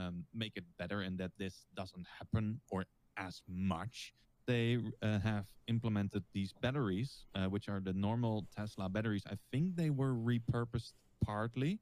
[0.00, 2.84] um, make it better and that this doesn't happen or
[3.16, 4.14] as much,
[4.46, 9.24] they uh, have implemented these batteries, uh, which are the normal Tesla batteries.
[9.26, 10.94] I think they were repurposed
[11.24, 11.78] partly,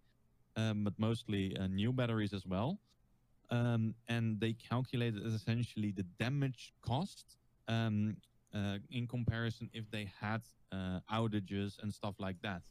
[0.57, 2.81] um, but mostly uh, new batteries as well.
[3.51, 8.17] Um, and they calculated essentially the damage cost um,
[8.55, 10.43] uh, in comparison if they had
[10.73, 12.63] uh, outages and stuff like that,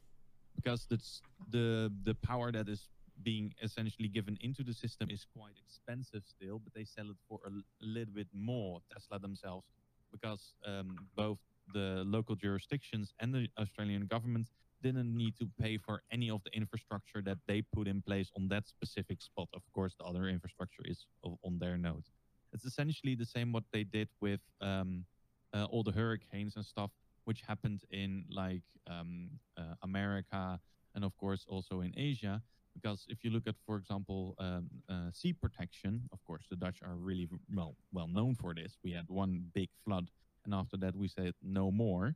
[0.54, 2.88] because that's the the power that is
[3.22, 7.40] being essentially given into the system is quite expensive still, but they sell it for
[7.46, 7.50] a
[7.84, 9.66] little bit more Tesla themselves,
[10.12, 11.38] because um, both
[11.74, 14.48] the local jurisdictions and the Australian government
[14.82, 18.48] didn't need to pay for any of the infrastructure that they put in place on
[18.48, 19.48] that specific spot.
[19.52, 22.04] Of course, the other infrastructure is on their node.
[22.52, 25.04] It's essentially the same what they did with um,
[25.52, 26.90] uh, all the hurricanes and stuff,
[27.24, 30.60] which happened in like um, uh, America
[30.94, 32.40] and of course also in Asia.
[32.80, 36.78] Because if you look at, for example, um, uh, sea protection, of course the Dutch
[36.82, 38.78] are really well well known for this.
[38.84, 40.10] We had one big flood,
[40.44, 42.14] and after that we said no more.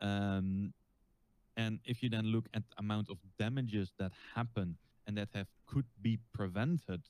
[0.00, 0.72] Um,
[1.56, 5.46] and if you then look at the amount of damages that happen and that have
[5.66, 7.02] could be prevented,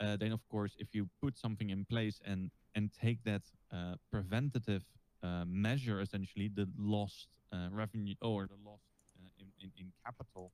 [0.00, 3.94] uh, then of course if you put something in place and and take that uh,
[4.10, 4.84] preventative
[5.22, 8.84] uh, measure, essentially the lost uh, revenue or the lost
[9.18, 10.52] uh, in, in in capital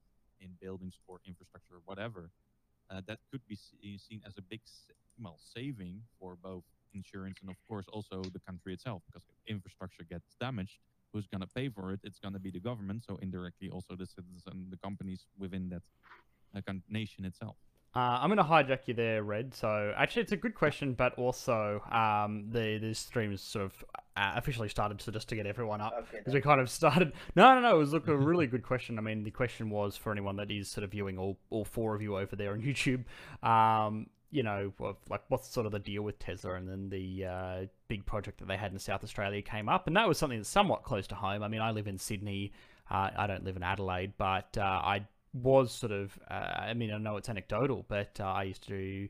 [1.01, 2.31] buildings or infrastructure or whatever,
[2.91, 4.61] uh, that could be seen as a big
[5.21, 10.05] well saving for both insurance and of course also the country itself because if infrastructure
[10.05, 10.79] gets damaged
[11.13, 12.01] who's going to pay for it?
[12.05, 15.69] It's going to be the government so indirectly also the citizens and the companies within
[15.71, 15.83] that
[16.57, 17.57] uh, nation itself
[17.95, 19.55] Uh, I'm going to hijack you there, Red.
[19.55, 23.85] So actually, it's a good question, but also um, the the stream is sort of
[24.17, 26.19] uh, officially started to just to get everyone up Okay.
[26.19, 27.13] because we kind of started.
[27.37, 27.77] No, no, no.
[27.77, 28.99] It was look a really good question.
[28.99, 31.95] I mean, the question was for anyone that is sort of viewing all all four
[31.95, 33.05] of you over there on YouTube.
[33.47, 34.73] Um, you know,
[35.11, 37.57] like what's sort of the deal with Tesla, and then the uh,
[37.89, 40.49] big project that they had in South Australia came up, and that was something that's
[40.49, 41.43] somewhat close to home.
[41.43, 42.53] I mean, I live in Sydney.
[42.91, 46.19] Uh, I don't live in Adelaide, but uh, I was sort of.
[46.31, 49.09] Uh, I mean, I know it's anecdotal, but uh, I used to.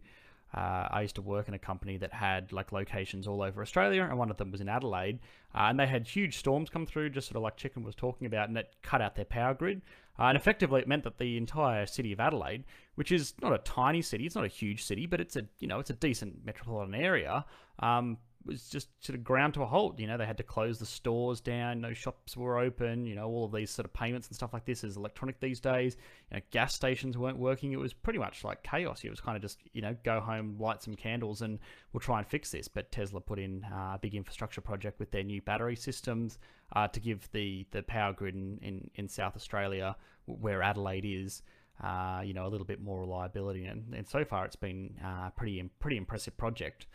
[0.55, 4.03] Uh, I used to work in a company that had like locations all over Australia,
[4.03, 5.19] and one of them was in Adelaide.
[5.55, 8.27] Uh, and they had huge storms come through, just sort of like Chicken was talking
[8.27, 9.81] about, and it cut out their power grid.
[10.19, 12.65] Uh, and effectively, it meant that the entire city of Adelaide,
[12.97, 15.67] which is not a tiny city, it's not a huge city, but it's a you
[15.67, 17.47] know it's a decent metropolitan area,
[17.79, 19.99] um, was just sort of ground to a halt.
[19.99, 23.07] You know, they had to close the stores down, no shops were open.
[23.07, 25.61] You know, all of these sort of payments and stuff like this is electronic these
[25.61, 25.97] days.
[26.31, 27.73] You know, gas stations weren't working.
[27.73, 29.05] It was pretty much like chaos.
[29.05, 31.59] It was kind of just you know go home, light some candles, and
[31.93, 32.69] we'll try and fix this.
[32.69, 36.39] But Tesla put in uh, a big infrastructure project with their new battery systems
[36.75, 41.43] uh, to give the the power grid in, in, in South Australia, where Adelaide is,
[41.83, 43.65] uh, you know, a little bit more reliability.
[43.67, 46.87] And, and so far, it's been uh, pretty pretty impressive project.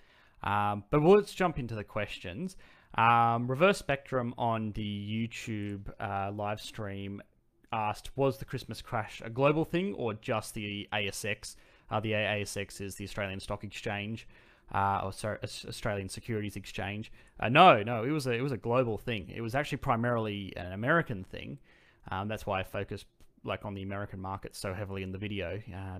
[0.44, 2.56] Um, but let's jump into the questions.
[2.96, 7.22] Um, Reverse Spectrum on the YouTube uh, live stream
[7.72, 11.56] asked, "Was the Christmas crash a global thing or just the ASX?"
[11.90, 14.28] Uh, the ASX is the Australian Stock Exchange,
[14.74, 17.12] uh, or sorry, Australian Securities Exchange.
[17.40, 19.32] Uh, no, no, it was a it was a global thing.
[19.34, 21.60] It was actually primarily an American thing.
[22.10, 23.06] Um, that's why I focused
[23.44, 25.62] like on the American market so heavily in the video.
[25.74, 26.00] Uh,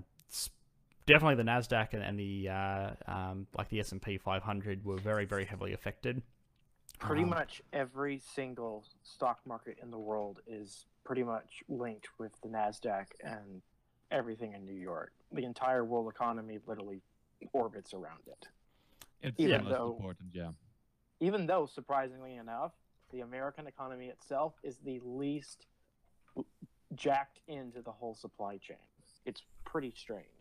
[1.08, 4.96] definitely the Nasdaq and, and the uh, um, like the S and P 500 were
[4.96, 6.22] very very heavily affected.
[7.00, 12.32] Pretty Um, much every single stock market in the world is pretty much linked with
[12.42, 13.62] the Nasdaq and
[14.10, 15.12] everything in New York.
[15.32, 17.00] The entire world economy literally
[17.52, 18.46] orbits around it.
[19.22, 20.50] it's Even the most though- important yeah
[21.20, 22.72] Even though, surprisingly enough,
[23.12, 25.66] the American economy itself is the least
[26.94, 28.76] jacked into the whole supply chain.
[29.24, 30.37] It's pretty strange.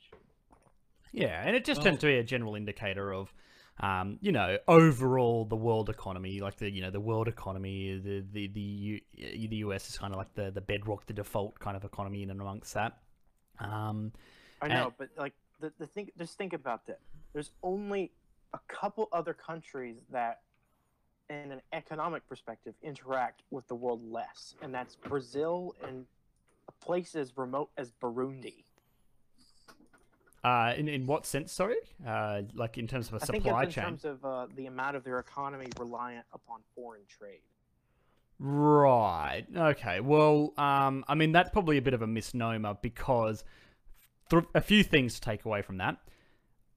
[1.11, 3.33] Yeah, and it just Well- tends to be a general indicator of,
[3.79, 6.39] um, you know, overall the world economy.
[6.39, 9.01] Like the you know the world economy, the the the U,
[9.47, 12.29] the US is kind of like the the bedrock, the default kind of economy in
[12.31, 12.97] and amongst that.
[13.59, 14.11] Um,
[14.61, 16.99] I And- know, but like the, the thing, just think about that.
[17.33, 18.11] There's only
[18.53, 20.41] a couple other countries that,
[21.29, 26.05] in an economic perspective, interact with the world less, and that's Brazil and
[26.67, 28.63] a place as remote as Burundi.
[30.43, 31.51] Uh, in in what sense?
[31.51, 33.83] Sorry, uh, like in terms of a I think supply it's in chain.
[33.83, 37.41] terms of uh, the amount of their economy reliant upon foreign trade.
[38.39, 39.45] Right.
[39.55, 39.99] Okay.
[39.99, 43.43] Well, um, I mean that's probably a bit of a misnomer because
[44.29, 45.97] th- a few things to take away from that.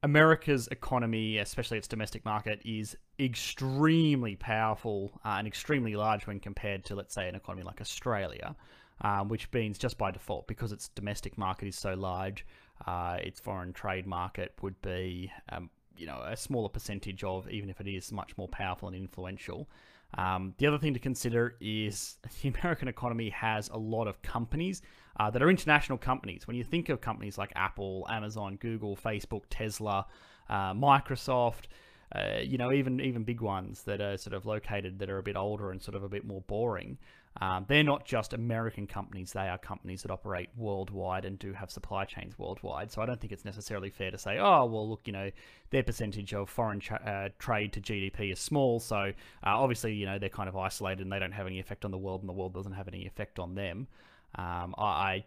[0.03, 6.85] America's economy, especially its domestic market, is extremely powerful uh, and extremely large when compared
[6.87, 8.57] to, let's say, an economy like Australia.
[9.03, 12.47] um, which means just by default, because its domestic market is so large,
[12.87, 17.69] uh, its foreign trade market would be, um, you know, a smaller percentage of, even
[17.71, 19.69] if it is much more powerful and influential.
[20.15, 24.82] Um, the other thing to consider is the American economy has a lot of companies
[25.19, 26.47] uh, that are international companies.
[26.47, 30.06] When you think of companies like Apple, Amazon, Google, Facebook, Tesla,
[30.49, 31.67] uh, Microsoft,
[32.12, 35.23] uh, you know, even even big ones that are sort of located that are a
[35.23, 36.99] bit older and sort of a bit more boring.
[37.41, 41.71] Um, they're not just American companies; they are companies that operate worldwide and do have
[41.71, 42.91] supply chains worldwide.
[42.91, 45.31] So I don't think it's necessarily fair to say, oh, well, look, you know,
[45.71, 49.12] their percentage of foreign tra- uh, trade to GDP is small, so uh,
[49.44, 51.99] obviously, you know, they're kind of isolated and they don't have any effect on the
[51.99, 53.87] world, and the world doesn't have any effect on them.
[54.35, 55.25] Um, I, I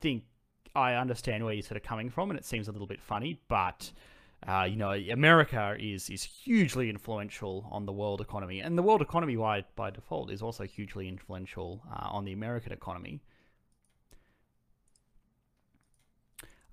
[0.00, 0.24] think
[0.74, 3.40] I understand where you're sort of coming from, and it seems a little bit funny,
[3.48, 3.92] but
[4.46, 9.02] uh, you know, America is is hugely influential on the world economy, and the world
[9.02, 13.20] economy, by by default, is also hugely influential uh, on the American economy.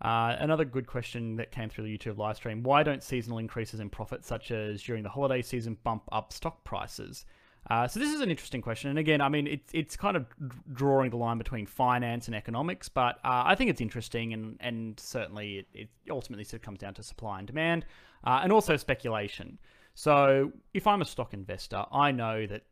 [0.01, 3.79] Uh, another good question that came through the YouTube live stream: Why don't seasonal increases
[3.79, 7.25] in profit, such as during the holiday season, bump up stock prices?
[7.67, 10.27] Uh, so this is an interesting question, and again, I mean, it's it's kind of
[10.71, 14.99] drawing the line between finance and economics, but uh, I think it's interesting, and and
[14.99, 17.85] certainly it, it, ultimately sort of comes down to supply and demand,
[18.23, 19.57] uh, and also speculation.
[19.95, 22.63] So if I'm a stock investor, I know that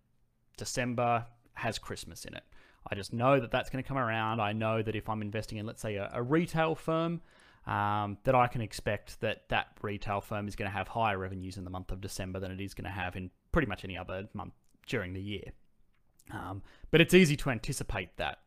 [0.58, 1.26] December
[1.56, 2.44] has Christmas in it.
[2.92, 4.42] I just know that that's going to come around.
[4.42, 7.22] I know that if I'm investing in, let's say, a, a retail firm,
[7.66, 11.58] um, that I can expect that that retail firm is going to have higher revenues
[11.58, 13.98] in the month of December than it is going to have in pretty much any
[13.98, 14.54] other month
[14.88, 15.52] during the year.
[16.32, 18.40] Um, but it's easy to anticipate that.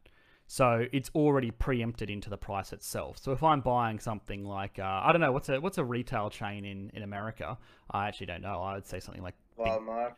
[0.49, 3.19] So it's already preempted into the price itself.
[3.19, 6.31] So if I'm buying something like uh, I don't know what's a what's a retail
[6.31, 7.59] chain in in America,
[7.91, 8.63] I actually don't know.
[8.63, 10.15] I would say something like Walmart.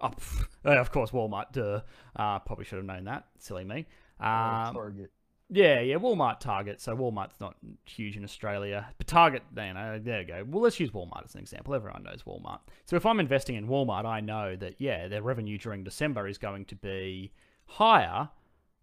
[0.00, 0.16] Big...
[0.64, 1.52] Oh, of course, Walmart.
[1.52, 1.82] Duh.
[2.16, 3.26] Uh, probably should have known that.
[3.38, 3.86] Silly me.
[4.18, 5.10] Um, Target.
[5.52, 6.80] Yeah, yeah, Walmart, Target.
[6.80, 10.44] So Walmart's not huge in Australia, but Target, you know, there you go.
[10.46, 11.74] Well, let's use Walmart as an example.
[11.74, 12.60] Everyone knows Walmart.
[12.86, 16.38] So if I'm investing in Walmart, I know that yeah, their revenue during December is
[16.38, 17.32] going to be
[17.66, 18.28] higher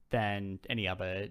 [0.10, 1.30] than any other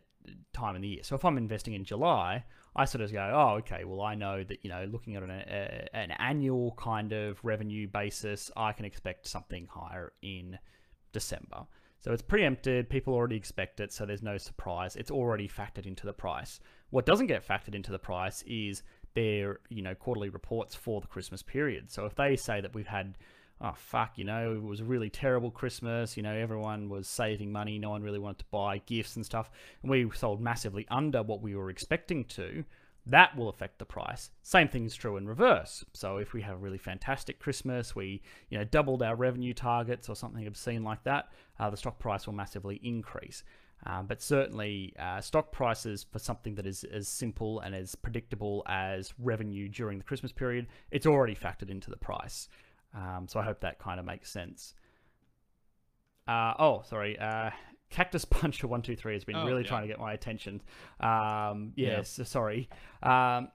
[0.55, 1.03] time in the year.
[1.03, 2.45] So if I'm investing in July,
[2.75, 5.31] I sort of go, oh, okay, well, I know that you know, looking at an,
[5.31, 10.59] a, an annual kind of revenue basis, I can expect something higher in
[11.13, 11.67] December.
[12.07, 14.95] So it's preempted, people already expect it, so there's no surprise.
[14.95, 16.61] It's already factored into the price.
[16.91, 21.09] What doesn't get factored into the price is their, you know, quarterly reports for the
[21.09, 21.91] Christmas period.
[21.91, 23.19] So if they say that we've had
[23.61, 27.51] oh fuck, you know, it was a really terrible Christmas, you know, everyone was saving
[27.51, 29.51] money, no one really wanted to buy gifts and stuff,
[29.83, 32.65] and we sold massively under what we were expecting to,
[33.07, 34.31] that will affect the price.
[34.43, 35.85] Same thing is true in reverse.
[35.93, 40.09] So if we have a really fantastic Christmas, we you know doubled our revenue targets
[40.09, 43.45] or something obscene like that, uh, the stock price will massively increase.
[43.85, 48.63] Um, but certainly, uh, stock prices for something that is as simple and as predictable
[48.67, 52.49] as revenue during the Christmas period, it's already factored into the price.
[52.95, 54.75] Um, so I hope that kind of makes sense.
[56.27, 57.19] Uh, oh, sorry.
[57.91, 59.69] Cactus Puncher one two three has been Oh, really yeah.
[59.69, 60.63] trying to get my attention.
[61.01, 61.99] Um, Yeah.
[61.99, 62.69] yes, sorry.
[63.03, 63.49] Um,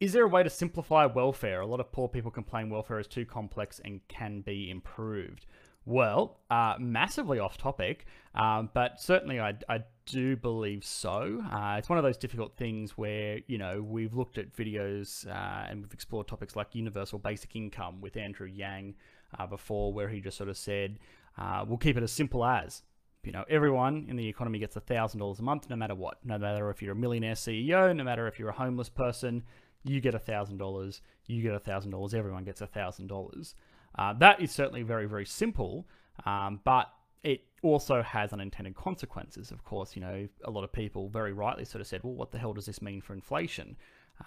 [0.00, 1.60] is there a way to simplify welfare?
[1.60, 5.44] A lot of poor people complain welfare is too complex and can be improved.
[5.86, 11.42] Well, uh, massively off topic, um, but certainly I, I do believe so.
[11.50, 15.66] Uh, it's one of those difficult things where, you know, we've looked at videos uh,
[15.68, 18.94] and we've explored topics like universal basic income with Andrew Yang
[19.38, 20.98] uh, before, where he just sort of said,
[21.38, 22.82] uh, we'll keep it as simple as.
[23.22, 26.18] You know, everyone in the economy gets $1,000 a month, no matter what.
[26.24, 29.42] No matter if you're a millionaire CEO, no matter if you're a homeless person,
[29.84, 33.54] you get $1,000, you get $1,000, everyone gets $1,000.
[33.98, 35.86] Uh, that is certainly very, very simple,
[36.24, 36.90] um, but
[37.22, 39.50] it also has unintended consequences.
[39.50, 42.30] Of course, you know, a lot of people very rightly sort of said, well, what
[42.30, 43.76] the hell does this mean for inflation?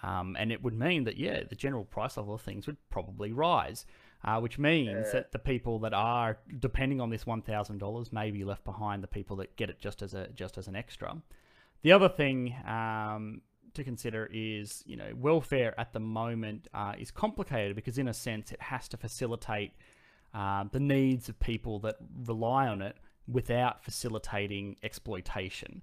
[0.02, 3.32] Um, and it would mean that, yeah, the general price level of things would probably
[3.32, 3.86] rise,
[4.24, 8.64] uh, which means that the people that are depending on this $1,000 may be left
[8.64, 11.16] behind the people that get it just as a just as an extra.
[11.82, 13.42] The other thing um,
[13.74, 18.14] to consider is, you know, welfare at the moment uh, is complicated because, in a
[18.14, 19.72] sense, it has to facilitate
[20.32, 22.96] uh, the needs of people that rely on it
[23.28, 25.82] without facilitating exploitation.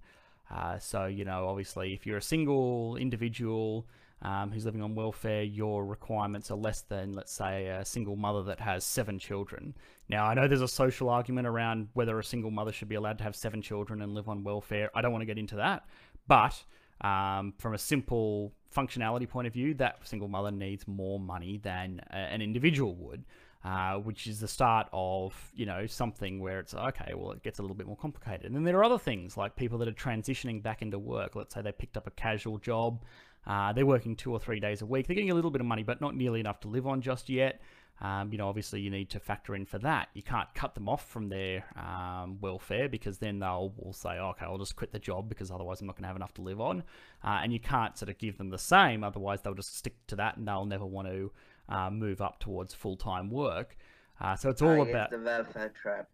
[0.50, 3.86] Uh, so, you know, obviously, if you're a single individual
[4.22, 8.44] um, who's living on welfare, your requirements are less than, let's say, a single mother
[8.44, 9.74] that has seven children.
[10.10, 13.18] Now, I know there's a social argument around whether a single mother should be allowed
[13.20, 14.92] to have seven children and live on welfare.
[14.94, 15.86] I don't want to get into that.
[16.28, 16.63] But
[17.01, 22.01] um, from a simple functionality point of view, that single mother needs more money than
[22.12, 23.24] a- an individual would.
[23.63, 27.13] uh, which is the start of you know something where it's okay.
[27.16, 28.46] Well, it gets a little bit more complicated.
[28.48, 31.36] And then there are other things like people that are transitioning back into work.
[31.36, 33.04] Let's say they picked up a casual job.
[33.45, 35.07] Uh, they're working two or three days a week.
[35.07, 37.29] They're getting a little bit of money, but not nearly enough to live on just
[37.29, 37.62] yet.
[38.01, 40.10] Um, you know, obviously, you need to factor in for that.
[40.15, 44.29] You can't cut them off from their um, welfare because then they'll will say, oh,
[44.29, 46.41] "Okay, I'll just quit the job because otherwise I'm not going to have enough to
[46.41, 46.83] live on."
[47.24, 50.15] Uh, and you can't sort of give them the same, otherwise they'll just stick to
[50.15, 51.31] that and they'll never want to
[51.69, 53.77] uh, move up towards full time work.
[54.19, 56.10] Uh, so it's all yes, about the welfare trap.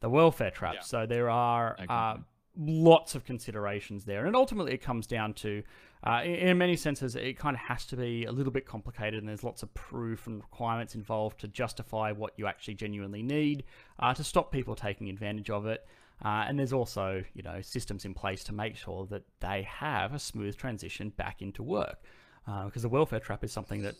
[0.00, 0.74] the welfare trap.
[0.74, 0.80] Yeah.
[0.82, 2.16] So there are uh,
[2.56, 5.62] lots of considerations there, and ultimately it comes down to,
[6.04, 9.28] uh, in, many senses, it kind of has to be a little bit complicated, and
[9.28, 13.64] there's lots of proof and requirements involved to justify what you actually genuinely need
[14.00, 15.86] uh, to stop people taking advantage of it.
[16.24, 20.14] Uh, and there's also, you know, systems in place to make sure that they have
[20.14, 22.02] a smooth transition back into work,
[22.46, 23.94] uh, because the welfare trap is something that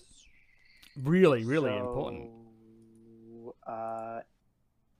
[1.02, 2.30] really, really important.
[2.30, 4.20] So, Uh,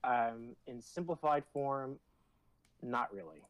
[0.03, 1.97] um, in simplified form,
[2.81, 3.41] not really.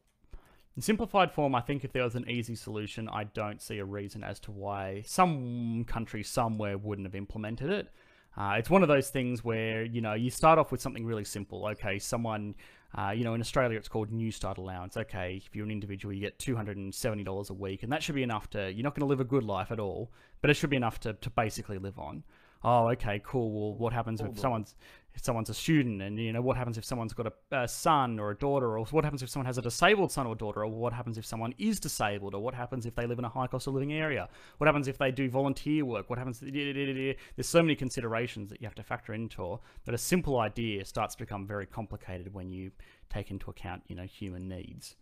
[0.75, 3.85] In simplified form, I think if there was an easy solution, I don't see a
[3.85, 7.89] reason as to why some country somewhere wouldn't have implemented it.
[8.35, 11.23] Uh, it's one of those things where you know you start off with something really
[11.23, 11.67] simple.
[11.67, 12.55] Okay, someone,
[12.97, 14.97] uh, you know, in Australia it's called Newstart allowance.
[14.97, 17.91] Okay, if you're an individual, you get two hundred and seventy dollars a week, and
[17.91, 18.71] that should be enough to.
[18.71, 20.11] You're not going to live a good life at all,
[20.41, 22.23] but it should be enough to, to basically live on.
[22.63, 23.51] Oh, okay, cool.
[23.51, 24.73] Well, what happens if someone's
[25.15, 28.19] if someone's a student, and you know what happens if someone's got a, a son
[28.19, 30.67] or a daughter, or what happens if someone has a disabled son or daughter, or
[30.67, 33.47] what happens if someone is disabled, or what happens if they live in a high
[33.47, 34.27] cost of living area,
[34.57, 36.39] what happens if they do volunteer work, what happens?
[36.39, 41.15] There's so many considerations that you have to factor into that a simple idea starts
[41.15, 42.71] to become very complicated when you
[43.09, 44.95] take into account, you know, human needs.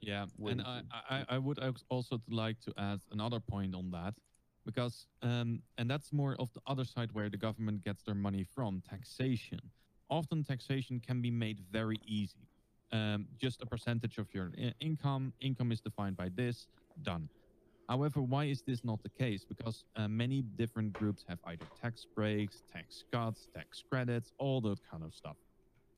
[0.00, 1.58] Yeah, Would and I, I, I would
[1.88, 4.14] also like to add another point on that,
[4.64, 8.44] because um, and that's more of the other side where the government gets their money
[8.44, 9.60] from taxation.
[10.10, 12.48] Often taxation can be made very easy.
[12.92, 15.32] Um, just a percentage of your i- income.
[15.40, 16.68] Income is defined by this.
[17.02, 17.28] Done.
[17.88, 19.44] However, why is this not the case?
[19.46, 24.78] Because uh, many different groups have either tax breaks, tax cuts, tax credits, all that
[24.90, 25.36] kind of stuff,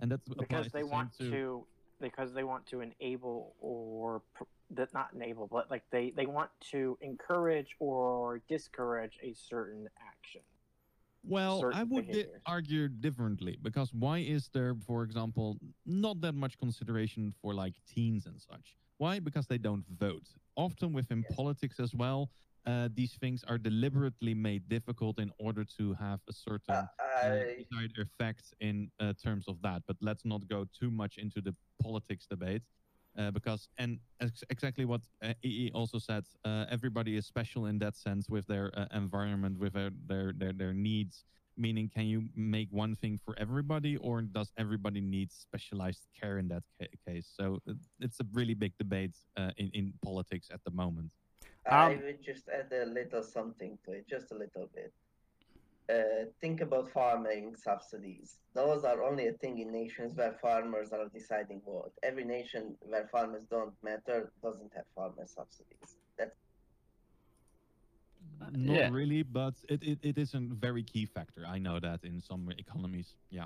[0.01, 1.67] and that's because they want to
[2.01, 4.23] because they want to enable or
[4.71, 10.43] that not enable but like they they want to encourage or discourage a certain action
[11.29, 16.57] Well, I would di- argue differently because why is there, for example, not that much
[16.59, 18.77] consideration for like teens and such?
[18.99, 19.19] Why?
[19.19, 20.27] Because they don't vote.
[20.57, 22.31] Often within politics as well,
[22.65, 27.27] uh, these things are deliberately made difficult in order to have a certain Uh, uh,
[27.27, 29.83] I, desired effect in uh, terms of that.
[29.87, 32.63] But let's not go too much into the politics debate.
[33.19, 37.79] Uh, because and ex- exactly what uh, EE also said, uh, everybody is special in
[37.79, 41.25] that sense with their uh, environment, with their, their their their needs.
[41.57, 46.49] Meaning, can you make one thing for everybody, or does everybody need specialized care in
[46.49, 47.27] that ca- case?
[47.35, 51.11] So uh, it's a really big debate uh, in in politics at the moment.
[51.65, 54.93] I Um, would just add a little something to it, just a little bit.
[55.89, 58.39] Uh, think about farming subsidies.
[58.55, 61.93] Those are only a thing in nations where farmers are deciding what.
[62.03, 65.99] Every nation where farmers don't matter doesn't have farmer subsidies.
[66.19, 66.35] That's
[68.53, 68.89] Not yeah.
[68.91, 71.45] really, but it, it, it is a very key factor.
[71.47, 73.15] I know that in some economies.
[73.31, 73.45] Yeah.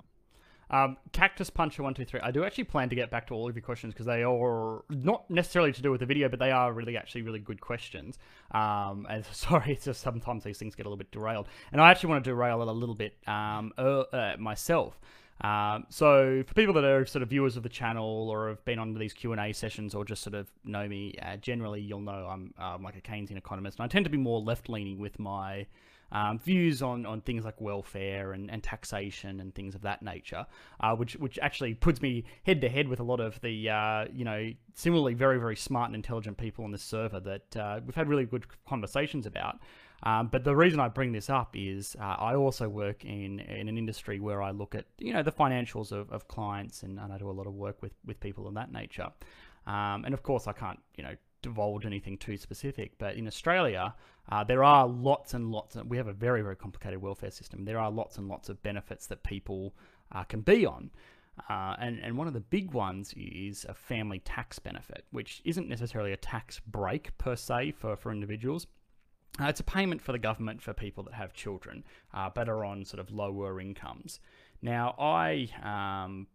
[0.71, 2.21] Um, Cactus Puncher one two three.
[2.21, 4.85] I do actually plan to get back to all of your questions because they are
[4.89, 8.19] not necessarily to do with the video, but they are really actually really good questions.
[8.53, 11.91] Um, and sorry, it's just sometimes these things get a little bit derailed, and I
[11.91, 15.01] actually want to derail it a little bit um, uh, uh, myself.
[15.41, 18.79] Um, so for people that are sort of viewers of the channel or have been
[18.79, 22.01] on these Q and A sessions or just sort of know me, uh, generally you'll
[22.01, 24.99] know I'm um, like a Keynesian economist, and I tend to be more left leaning
[24.99, 25.67] with my
[26.13, 30.47] um, views on, on things like welfare and, and taxation and things of that nature,
[30.81, 34.07] uh, which which actually puts me head to head with a lot of the uh,
[34.13, 37.95] you know similarly very very smart and intelligent people on this server that uh, we've
[37.95, 39.59] had really good conversations about.
[40.03, 43.69] Um, but the reason I bring this up is uh, I also work in, in
[43.69, 47.13] an industry where I look at you know the financials of, of clients and, and
[47.13, 49.09] I do a lot of work with, with people of that nature.
[49.67, 53.95] Um, and of course, I can't you know divulge anything too specific, but in Australia,
[54.31, 55.77] uh, there are lots and lots.
[55.77, 57.65] Of, we have a very very complicated welfare system.
[57.65, 59.75] There are lots and lots of benefits that people
[60.13, 60.91] uh, can be on.
[61.49, 65.69] Uh, and, and one of the big ones is a family tax benefit, which isn't
[65.69, 68.67] necessarily a tax break per se for, for individuals.
[69.41, 71.83] Uh, it's a payment for the government for people that have children,
[72.13, 74.21] uh, but are on sort of lower incomes.
[74.61, 76.27] Now, I, um,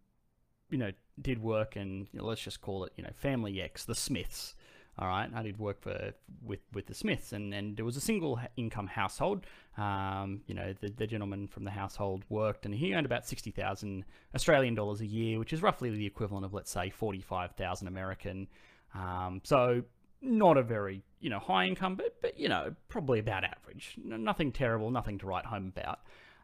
[0.70, 3.84] you know, did work in, you know, let's just call it, you know, Family X,
[3.84, 4.55] the Smiths,
[4.98, 6.12] All right, I did work for
[6.42, 9.44] with with the Smiths, and and there was a single income household.
[9.76, 13.50] Um, you know, the, the gentleman from the household worked, and he earned about sixty
[13.50, 17.52] thousand Australian dollars a year, which is roughly the equivalent of let's say forty five
[17.52, 18.48] thousand American.
[18.94, 19.82] Um, so
[20.22, 23.96] not a very you know high income, but but you know probably about average.
[24.02, 26.00] Nothing terrible, nothing to write home about.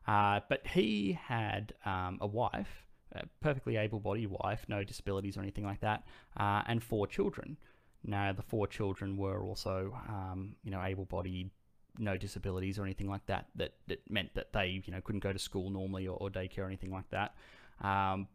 [0.06, 5.64] Uh, but he had um, a wife, a perfectly able-bodied wife, no disabilities or anything
[5.64, 6.04] like that,
[6.36, 7.56] uh, and four children.
[8.04, 11.50] Now the four children were also um, you know able-bodied,
[11.98, 13.46] no disabilities or anything like that.
[13.54, 16.60] That that meant that they you know couldn't go to school normally or, or daycare
[16.60, 17.34] or anything like that.
[17.80, 18.28] Um,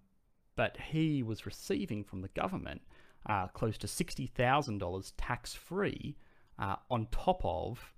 [0.56, 2.82] but he was receiving from the government
[3.28, 6.18] uh, close to $60,000 tax free
[6.60, 7.94] uh, on top of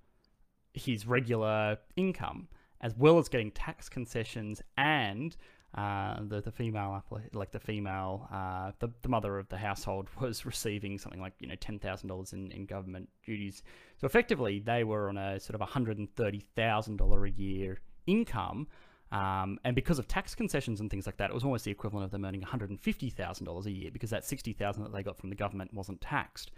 [0.74, 2.48] his regular income,
[2.80, 5.36] as well as getting tax concessions and
[5.74, 10.44] uh, the, the female, like the female, uh, the, the mother of the household was
[10.44, 13.62] receiving something like, you know, $10,000 in, in government duties.
[13.98, 18.66] So effectively, they were on a sort of $130,000 a year income.
[19.12, 22.04] Um, and because of tax concessions and things like that, it was almost the equivalent
[22.04, 25.72] of them earning $150,000 a year because that 60000 that they got from the government
[25.72, 26.50] wasn't taxed.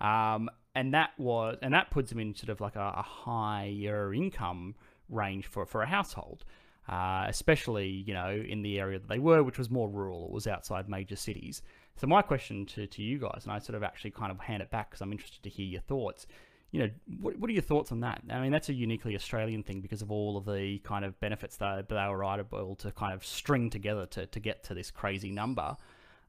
[0.00, 4.12] Um, and that was, and that puts them in sort of like a, a higher
[4.12, 4.74] income
[5.08, 6.44] range for, for a household,
[6.88, 10.26] uh, especially, you know, in the area that they were, which was more rural.
[10.26, 11.62] It was outside major cities.
[11.96, 14.62] So my question to, to you guys, and I sort of actually kind of hand
[14.62, 16.26] it back because I'm interested to hear your thoughts.
[16.72, 16.90] You know,
[17.20, 18.22] what, what are your thoughts on that?
[18.28, 21.56] I mean, that's a uniquely Australian thing because of all of the kind of benefits
[21.56, 25.30] that, they were able to kind of string together to, to get to this crazy
[25.30, 25.76] number.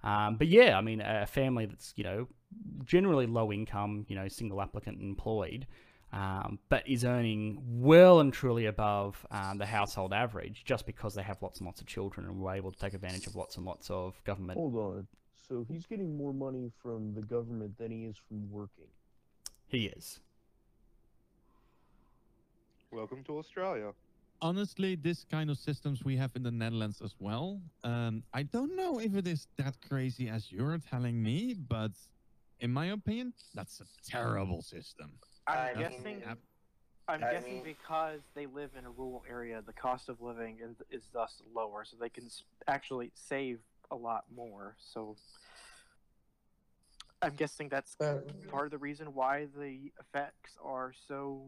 [0.03, 2.27] Um, but yeah, I mean, a family that's, you know,
[2.85, 5.67] generally low income, you know, single applicant employed,
[6.13, 11.23] um, but is earning well and truly above um, the household average just because they
[11.23, 13.65] have lots and lots of children and were able to take advantage of lots and
[13.65, 14.57] lots of government.
[14.57, 15.07] Hold on.
[15.47, 18.87] So he's getting more money from the government than he is from working.
[19.67, 20.19] He is.
[22.91, 23.91] Welcome to Australia.
[24.41, 27.59] honestly, this kind of systems we have in the Netherlands as well.
[27.83, 31.91] Um, I don't know if it is that crazy as you're telling me, but
[32.59, 35.11] in my opinion, that's a terrible system.
[35.47, 36.19] I'm I guessing.
[36.25, 36.37] Yep.
[37.09, 40.57] I'm I guessing mean- because they live in a rural area, the cost of living
[40.61, 42.29] is, is thus lower, so they can
[42.67, 43.59] actually save
[43.91, 44.75] a lot more.
[44.79, 45.15] So
[47.21, 51.47] I'm guessing that's Well, part of the reason why the effects are so.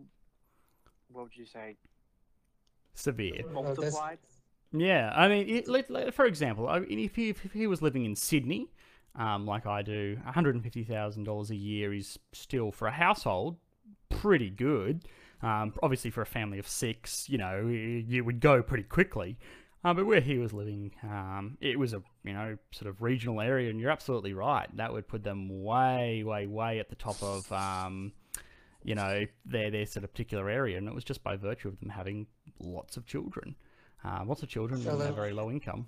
[1.12, 1.76] What would you say?
[2.94, 3.42] Severe.
[3.52, 4.20] well, that's- Multiplied.
[4.72, 7.82] Yeah, I mean, it, let, let- for example, I mean, if he, if he was
[7.82, 8.68] living in Sydney,
[9.16, 12.88] um, like I do, one hundred and fifty thousand dollars a year is still for
[12.88, 13.58] a household
[14.20, 15.06] pretty good.
[15.42, 19.38] Um, obviously, for a family of six, you know, you would go pretty quickly.
[19.84, 23.40] Um, but where he was living, um, it was a you know sort of regional
[23.40, 24.68] area, and you're absolutely right.
[24.76, 28.12] That would put them way, way, way at the top of um,
[28.84, 31.80] you know their their sort of particular area, and it was just by virtue of
[31.80, 32.28] them having
[32.60, 33.56] lots of children.
[34.04, 35.88] Uh, lots of children So and a very low income.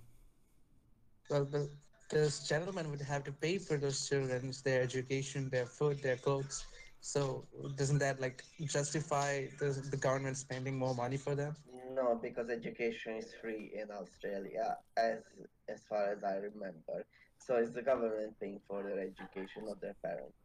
[1.29, 1.69] Well, the,
[2.09, 6.65] this gentleman would have to pay for those children, their education, their food, their clothes.
[7.01, 11.55] So doesn't that like justify the, the government spending more money for them?
[11.95, 15.19] No, because education is free in Australia, as
[15.67, 17.05] as far as I remember.
[17.37, 20.37] So it's the government paying for their education, not their parents.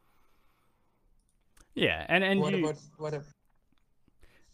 [1.75, 3.15] Yeah, and and what you, about what?
[3.15, 3.25] ab-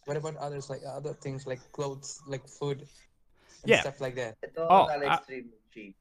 [0.05, 2.85] What about others like other things like clothes, like food,
[3.63, 3.81] and Yeah.
[3.81, 4.35] stuff like that?
[4.55, 5.95] Those Oh, are uh, extremely cheap.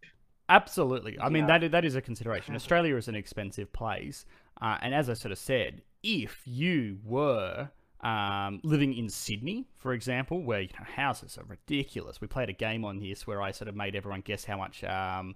[0.48, 1.18] Absolutely.
[1.20, 1.58] I mean, Yeah.
[1.58, 2.54] that, that is a consideration.
[2.54, 4.26] Australia is an expensive place.
[4.60, 9.92] Uh, and as I sort of said, if you were um, living in Sydney, for
[9.92, 13.52] example, where you know, houses are ridiculous, we played a game on this where I
[13.52, 14.84] sort of made everyone guess how much.
[14.84, 15.34] Um,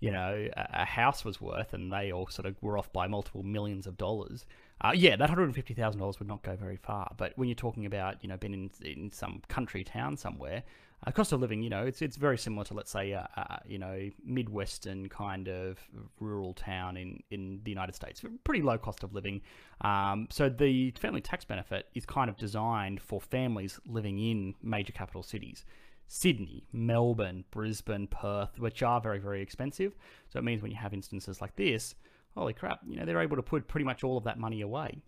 [0.00, 3.06] you know, a, a house was worth, and they all sort of were off by
[3.06, 4.44] multiple millions of dollars.
[4.80, 7.12] Uh, yeah, that hundred and fifty thousand dollars would not go very far.
[7.16, 10.62] But when you're talking about, you know, being in in some country town somewhere,
[11.06, 13.60] uh, cost of living, you know, it's it's very similar to let's say, a, a,
[13.66, 15.78] you know, midwestern kind of
[16.20, 18.22] rural town in in the United States.
[18.42, 19.40] Pretty low cost of living.
[19.80, 24.92] Um, so the family tax benefit is kind of designed for families living in major
[24.92, 25.64] capital cities.
[26.06, 29.94] Sydney, Melbourne, Brisbane, Perth, which are very, very expensive.
[30.28, 31.94] So it means when you have instances like this,
[32.36, 35.02] holy crap, you know, they're able to put pretty much all of that money away.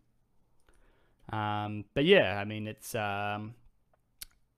[1.33, 3.55] Um, but yeah, I mean, it's, um,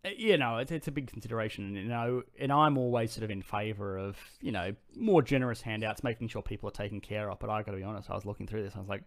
[0.05, 3.25] uh, you know, it's, it's a big consideration, and, you know, and I'm always sort
[3.25, 7.31] of in favor of, you know, more generous handouts, making sure people are taken care
[7.31, 7.39] of.
[7.39, 9.03] But I got to be honest, I was looking through this, I was like,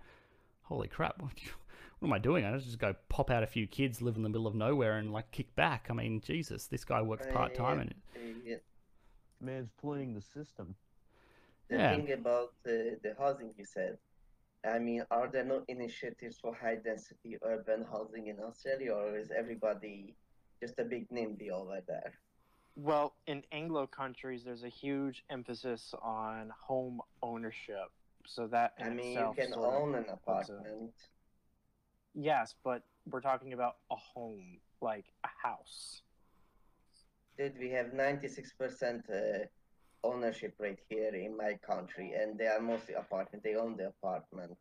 [0.63, 1.31] holy crap, what,
[1.99, 2.45] what am I doing?
[2.45, 5.13] I just go pop out a few kids, live in the middle of nowhere, and
[5.13, 5.87] like kick back.
[5.89, 8.21] I mean, Jesus, this guy works part time, yeah.
[8.21, 8.55] and Yeah.
[9.39, 10.75] Man's playing the system.
[11.71, 11.95] The Yeah.
[11.95, 13.97] thing about the, the housing you said,
[14.65, 19.31] I mean, are there no initiatives for high density urban housing in Australia, or is
[19.31, 20.17] everybody
[20.61, 22.13] just a big NIMBY over there?
[22.75, 27.89] Well, in Anglo countries, there's a huge emphasis on home ownership.
[28.27, 30.93] So that I mean, you can own an puts a- apartment.
[32.13, 36.03] Yes, but we're talking about a home, like a house.
[37.37, 39.47] Dude, we have 96% uh,
[40.03, 43.43] ownership rate here in my country, and they are mostly apartment.
[43.43, 44.57] They own the apartment.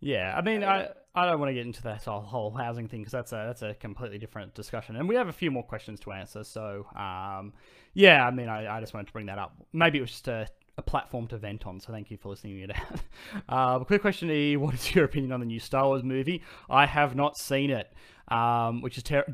[0.00, 3.12] Yeah, I mean, I, I don't want to get into that whole, housing thing because
[3.12, 6.12] that's a that's a completely different discussion, and we have a few more questions to
[6.12, 6.44] answer.
[6.44, 7.54] So, um,
[7.94, 9.56] yeah, I mean, I, I just wanted to bring that up.
[9.72, 11.80] Maybe it was just a, a platform to vent on.
[11.80, 13.00] So, thank you for listening it out.
[13.48, 16.42] Uh, quick question: E, what is your opinion on the new Star Wars movie?
[16.68, 17.90] I have not seen it,
[18.28, 19.24] um, which is ter-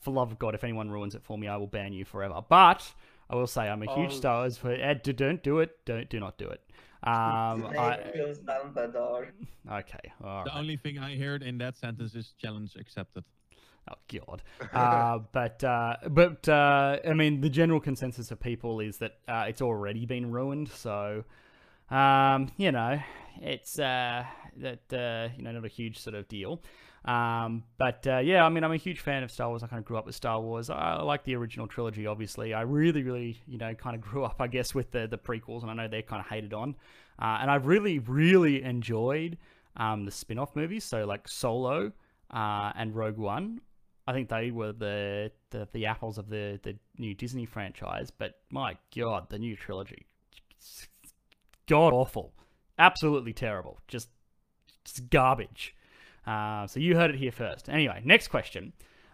[0.00, 0.54] for love of God.
[0.54, 2.42] If anyone ruins it for me, I will ban you forever.
[2.46, 2.92] But
[3.30, 4.16] I will say I'm a huge Oh.
[4.16, 4.56] Star Wars.
[4.56, 5.84] For, uh, do- don't do it.
[5.84, 6.60] Don't do not do it.
[7.02, 9.28] Um, I, kills Dumbledore.
[9.70, 13.22] okay, all The only thing I heard in that sentence is challenge accepted.
[13.90, 14.42] Oh God.
[14.72, 19.44] Uh, but uh, but uh, I mean, the general consensus of people is that uh,
[19.48, 20.68] it's already been ruined.
[20.70, 21.24] So,
[21.90, 22.98] um, you know,
[23.40, 24.24] it's uh,
[24.56, 26.60] that uh, you know not a huge sort of deal.
[27.04, 29.62] Um, but uh, yeah, I mean, I'm a huge fan of Star Wars.
[29.62, 30.68] I kind of grew up with Star Wars.
[30.68, 32.52] I like the original trilogy, obviously.
[32.52, 35.62] I really, really, you know, kind of grew up, I guess, with the the prequels,
[35.62, 36.76] and I know they're kind of hated on.
[37.18, 39.38] Uh, and I've really, really enjoyed
[39.76, 40.84] um, the spin-off movies.
[40.84, 41.92] So like Solo
[42.30, 43.60] uh, and Rogue One.
[44.06, 48.10] I think they were the, the the apples of the the new Disney franchise.
[48.10, 50.06] But my God, the new trilogy,
[51.66, 52.32] god awful,
[52.78, 54.08] absolutely terrible, just,
[54.84, 55.74] just garbage.
[56.28, 57.68] Uh, so you heard it here first.
[57.70, 58.72] Anyway, next question.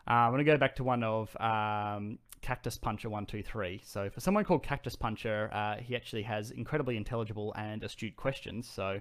[0.08, 3.80] Uh, I'm gonna go back to one of um, Cactus Puncher one two three.
[3.84, 8.68] So for someone called Cactus Puncher, uh, he actually has incredibly intelligible and astute questions.
[8.68, 9.00] So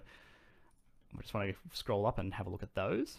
[1.17, 3.17] I just want to scroll up and have a look at those.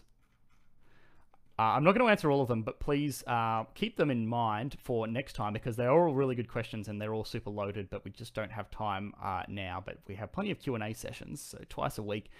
[1.59, 4.27] Uh, I'm not going to answer all of them, but please uh, keep them in
[4.27, 7.91] mind for next time because they're all really good questions and they're all super loaded.
[7.91, 9.83] But we just don't have time uh, now.
[9.85, 12.31] But we have plenty of Q and A sessions, so twice a week.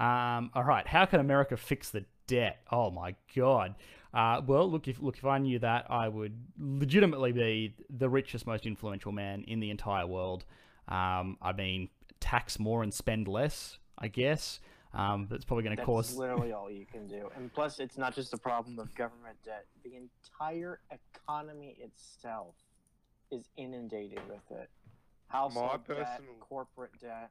[0.00, 2.62] Um, all right, how can America fix the debt?
[2.72, 3.74] Oh my god.
[4.14, 8.46] Uh, well, look if look if I knew that, I would legitimately be the richest,
[8.46, 10.44] most influential man in the entire world.
[10.88, 14.60] Um, I mean, tax more and spend less, I guess.
[14.92, 17.30] Um, that's probably going to That's cause literally all you can do.
[17.36, 19.66] And plus, it's not just a problem of government debt.
[19.84, 22.56] The entire economy itself
[23.30, 24.68] is inundated with it.
[25.28, 27.30] Household debt, personal- corporate debt.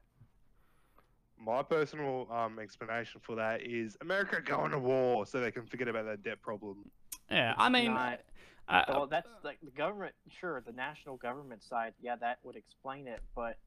[1.39, 5.87] My personal um, explanation for that is America going to war so they can forget
[5.87, 6.89] about that debt problem.
[7.31, 7.53] yeah.
[7.57, 8.19] I mean, not-
[8.67, 10.13] uh, Well, that's like the government.
[10.27, 13.21] Sure, the national government side, yeah, that would explain it.
[13.35, 13.57] But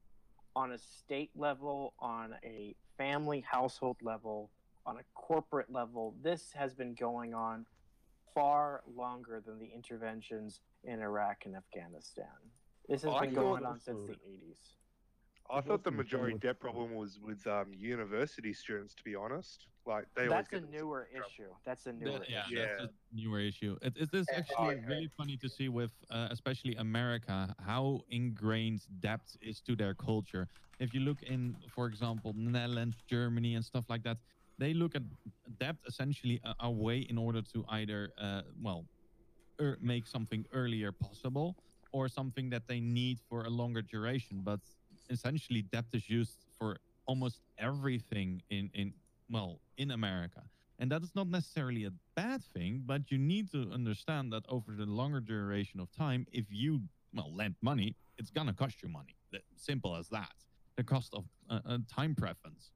[0.55, 4.51] on a state level, on a family household level,
[4.85, 7.65] on a corporate level, this has been going on
[8.33, 12.25] far longer than the interventions in Iraq and Afghanistan.
[12.87, 14.57] This has I been going on since the 80s.
[15.49, 19.03] I thought the also the thing majority debt problem was with um, university students, to
[19.03, 19.67] be honest.
[19.85, 21.51] Like they always That's a newer issue.
[21.65, 22.55] That's a That- newer yeah, issue.
[22.55, 22.85] that's Yeah.
[22.85, 23.77] a newer issue.
[23.81, 28.01] It, it is Yeah, actually I- really funny to see with, uh, especially America, how
[28.09, 30.47] ingrained debt is to their culture.
[30.79, 34.17] If you look in, for example, Netherlands, Germany, and stuff like that,
[34.57, 35.03] they look at
[35.59, 38.87] debt essentially a, a way in order to either, uh, well,
[39.59, 41.57] er, make something earlier possible
[41.91, 44.41] or something that they need for a longer duration.
[44.43, 44.61] But
[45.09, 48.93] essentially, debt is used for almost everything in in
[49.29, 50.43] well in America.
[50.79, 54.73] And that is not necessarily a bad thing, but you need to understand that over
[54.73, 56.81] the longer duration of time, if you
[57.13, 59.15] well lend money, it's gonna cost you money.
[59.55, 60.33] Simple as that.
[60.75, 62.71] The cost of uh, uh, time preference,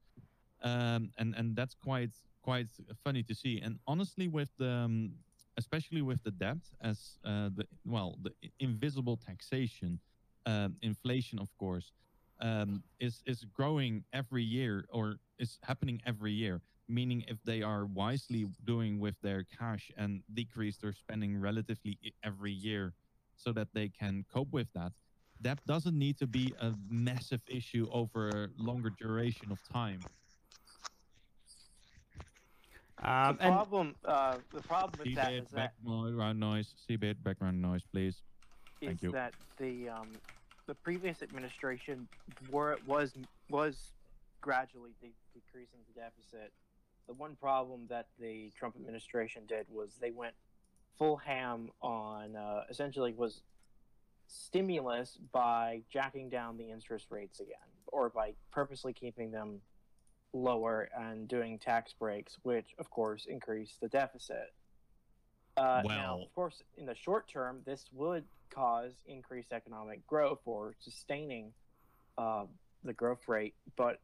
[0.62, 2.10] um, and and that's quite
[2.42, 2.68] quite
[3.04, 3.60] funny to see.
[3.60, 5.12] And honestly, with the um,
[5.56, 9.98] especially with the debt as uh, the well the invisible taxation,
[10.46, 11.92] um, inflation, of course,
[12.40, 17.84] um, is is growing every year or is happening every year meaning if they are
[17.86, 22.94] wisely doing with their cash and decrease their spending relatively every year
[23.36, 24.92] so that they can cope with that
[25.40, 30.06] that doesn't need to be a massive issue over a longer duration of time
[33.02, 37.22] um, the and problem, uh, the problem with that Seabed is that background noise Seabed
[37.22, 38.22] background noise please
[38.84, 39.12] Thank is you.
[39.12, 40.20] that the um,
[40.68, 42.06] the previous administration
[42.50, 43.14] were was
[43.48, 43.92] was
[44.40, 46.52] gradually de- decreasing the deficit.
[47.08, 50.34] The one problem that the Trump administration did was they went
[50.98, 53.40] full ham on uh, essentially was
[54.26, 59.60] stimulus by jacking down the interest rates again, or by purposely keeping them
[60.34, 64.52] lower and doing tax breaks, which of course increase the deficit.
[65.56, 70.40] Uh, now, Well- of course, in the short term, this would cause increased economic growth
[70.44, 71.52] or sustaining
[72.16, 72.44] uh,
[72.82, 74.00] the growth rate, but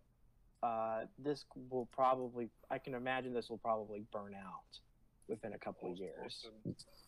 [0.63, 4.79] uh, this will probably, I can imagine this will probably burn out
[5.29, 6.47] within a couple of years.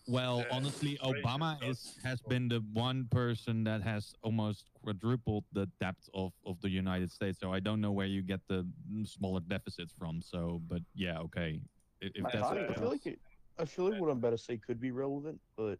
[0.08, 5.96] Well, honestly, Obama is has been the one person that has almost quadrupled the debt
[6.14, 7.40] of, of the United States.
[7.40, 8.66] So I don't know where you get the
[9.04, 10.22] smaller deficits from.
[10.22, 11.60] So, but yeah, okay.
[12.02, 13.20] I- If I that's I feel like it,
[13.58, 15.78] I feel like what I'm about to say could be relevant, but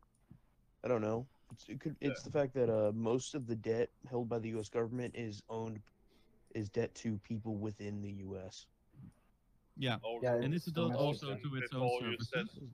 [0.84, 1.28] I don't know.
[1.52, 1.96] It's, it could.
[2.00, 4.68] It's the fact that uh, most of the debt held by the U.S.
[4.68, 5.80] government is owned,
[6.54, 8.66] is debt to people within the U.S.
[9.76, 12.46] yeah, Yeah, and this is it's also to its own all said.
[12.48, 12.70] services.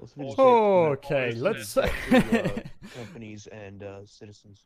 [0.00, 1.74] Most of it is Oh, debt Okay, let's.
[1.74, 2.60] to, uh,
[2.94, 4.64] companies and uh, citizens.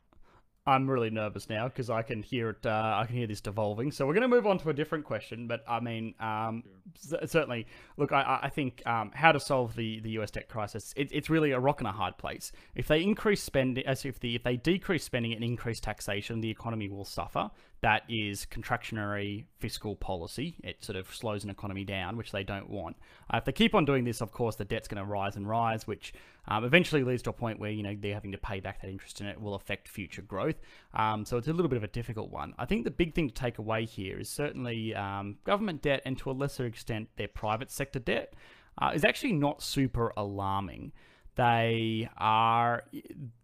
[0.65, 2.65] I'm really nervous now because I can hear it.
[2.65, 3.91] Uh, I can hear this devolving.
[3.91, 5.45] So we're going to move on to a different question.
[5.45, 6.63] But I mean, um,
[6.97, 10.47] c- certainly, look, I- I, I think um, how to solve the, the US debt
[10.47, 10.93] crisis.
[10.95, 12.53] It, it's really a rock and a hard place.
[12.75, 16.49] If they increase spending, as if the if they decrease spending and increase taxation, the
[16.49, 17.51] economy will suffer.
[17.81, 20.55] That is contractionary fiscal policy.
[20.63, 22.95] It sort of slows an economy down, which they don't want.
[23.33, 25.45] Uh, if they keep on doing this, of course, the debt's going to rise and
[25.45, 26.13] rise, which
[26.47, 28.89] um, eventually leads to a point where you know they're having to pay back that
[28.89, 30.55] interest, and it will affect future growth.
[30.93, 32.53] Um, so it's a little bit of a difficult one.
[32.57, 36.17] I think the big thing to take away here is certainly um, government debt, and
[36.19, 38.33] to a lesser extent, their private sector debt,
[38.81, 40.91] uh, is actually not super alarming.
[41.35, 42.83] They are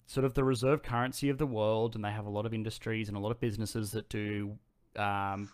[0.06, 3.08] sort of the reserve currency of the world, and they have a lot of industries
[3.08, 4.58] and a lot of businesses that do
[4.96, 5.50] um,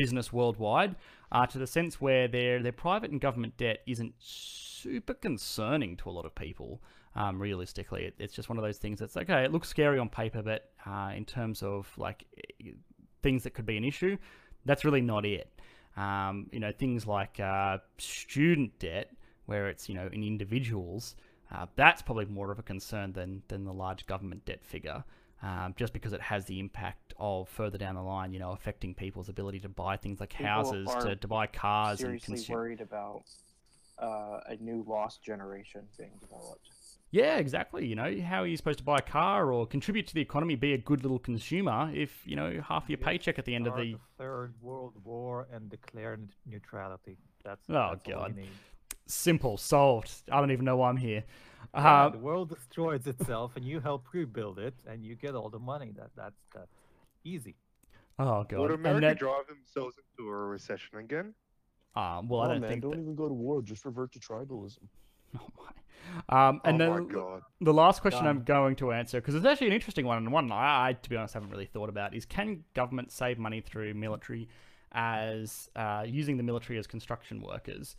[0.00, 0.96] business worldwide.
[1.32, 6.08] Uh, to the sense where their their private and government debt isn't super concerning to
[6.08, 6.80] a lot of people.
[7.14, 9.44] Um, realistically, it, it's just one of those things that's okay.
[9.44, 12.24] It looks scary on paper, but uh, in terms of like
[13.22, 14.16] things that could be an issue,
[14.64, 15.52] that's really not it.
[15.96, 19.12] Um, you know, things like uh, student debt,
[19.46, 21.14] where it's you know in individuals,
[21.52, 25.04] uh, that's probably more of a concern than than the large government debt figure.
[25.42, 28.94] Um, just because it has the impact of further down the line, you know, affecting
[28.94, 32.56] people's ability to buy things like People houses, to, to buy cars, and Seriously consume.
[32.56, 33.22] worried about
[33.98, 36.68] uh, a new lost generation being developed.
[37.10, 37.86] Yeah, exactly.
[37.86, 40.54] You know, how are you supposed to buy a car or contribute to the economy,
[40.56, 43.72] be a good little consumer if, you know, half your paycheck at the end of
[43.72, 43.96] start the.
[44.18, 47.16] Third World War and declare neutrality.
[47.44, 48.36] That's, Oh, that's all God.
[49.10, 49.12] We need.
[49.12, 50.10] Simple, solved.
[50.30, 51.24] I don't even know why I'm here.
[51.74, 55.50] Yeah, Uh, the world destroys itself, and you help rebuild it, and you get all
[55.50, 55.92] the money.
[55.96, 56.76] That that's that's
[57.24, 57.56] easy.
[58.18, 58.58] oh, God.
[58.60, 61.34] Would And America that- drive themselves into a recession again?
[61.96, 62.82] uh, well, I Oh, don't man, think.
[62.82, 63.62] don't that- even go to war.
[63.62, 64.78] Just revert to tribalism.
[65.40, 66.48] Oh, my.
[66.48, 67.42] Um, and oh then my god.
[67.60, 70.50] the last question I'm going to answer, because it's actually an interesting one, and one
[70.50, 73.94] I, I, to be honest, haven't really thought about, is can government save money through
[73.94, 74.48] military
[74.92, 77.94] as uh, using the military as construction workers?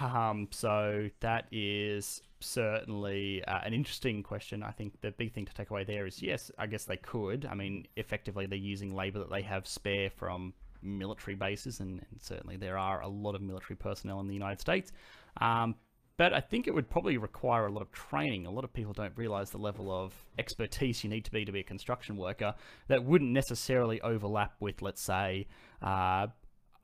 [0.00, 4.62] Um, so that is certainly uh, an interesting question.
[4.62, 7.46] I think the big thing to take away there is yes, I guess they could.
[7.50, 12.20] I mean, effectively, they're using labor that they have spare from military bases, and, and
[12.20, 14.92] certainly there are a lot of military personnel in the United States.
[15.40, 15.74] Um,
[16.16, 18.46] but I think it would probably require a lot of training.
[18.46, 21.50] A lot of people don't realize the level of expertise you need to be to
[21.50, 22.54] be a construction worker
[22.86, 25.48] that wouldn't necessarily overlap with, let's say,
[25.82, 26.28] uh,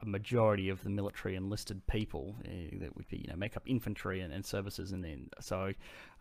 [0.03, 3.63] a majority of the military enlisted people uh, that would be, you know, make up
[3.67, 5.73] infantry and, and services, and then so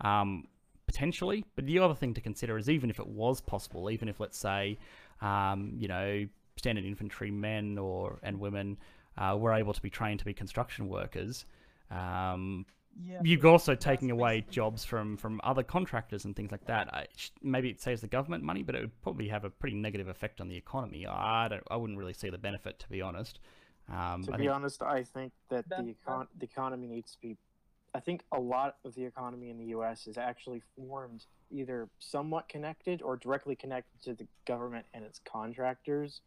[0.02, 0.48] um,
[0.88, 1.46] potentially.
[1.56, 4.38] But the other thing to consider is even if it was possible, even if let's
[4.38, 4.78] say,
[5.22, 8.78] um, you know, standard infantry men or and women
[9.18, 11.46] uh, were able to be trained to be construction workers.
[11.90, 12.66] Um,
[13.02, 16.94] Yeah, you're also taking away jobs from from other contractors and things like that.
[16.94, 17.06] I,
[17.42, 20.42] maybe it saves the government money, but it would probably have a pretty negative effect
[20.42, 21.06] on the economy.
[21.08, 21.64] I don't.
[21.72, 23.40] I wouldn't really see the benefit, to be honest.
[23.90, 27.14] Um, To I be think, honest, I think that That- the econ- the economy needs
[27.16, 27.38] to be.
[27.94, 30.06] I think a lot of the economy in the U.S.
[30.06, 36.22] is actually formed either somewhat connected or directly connected to the government and its contractors.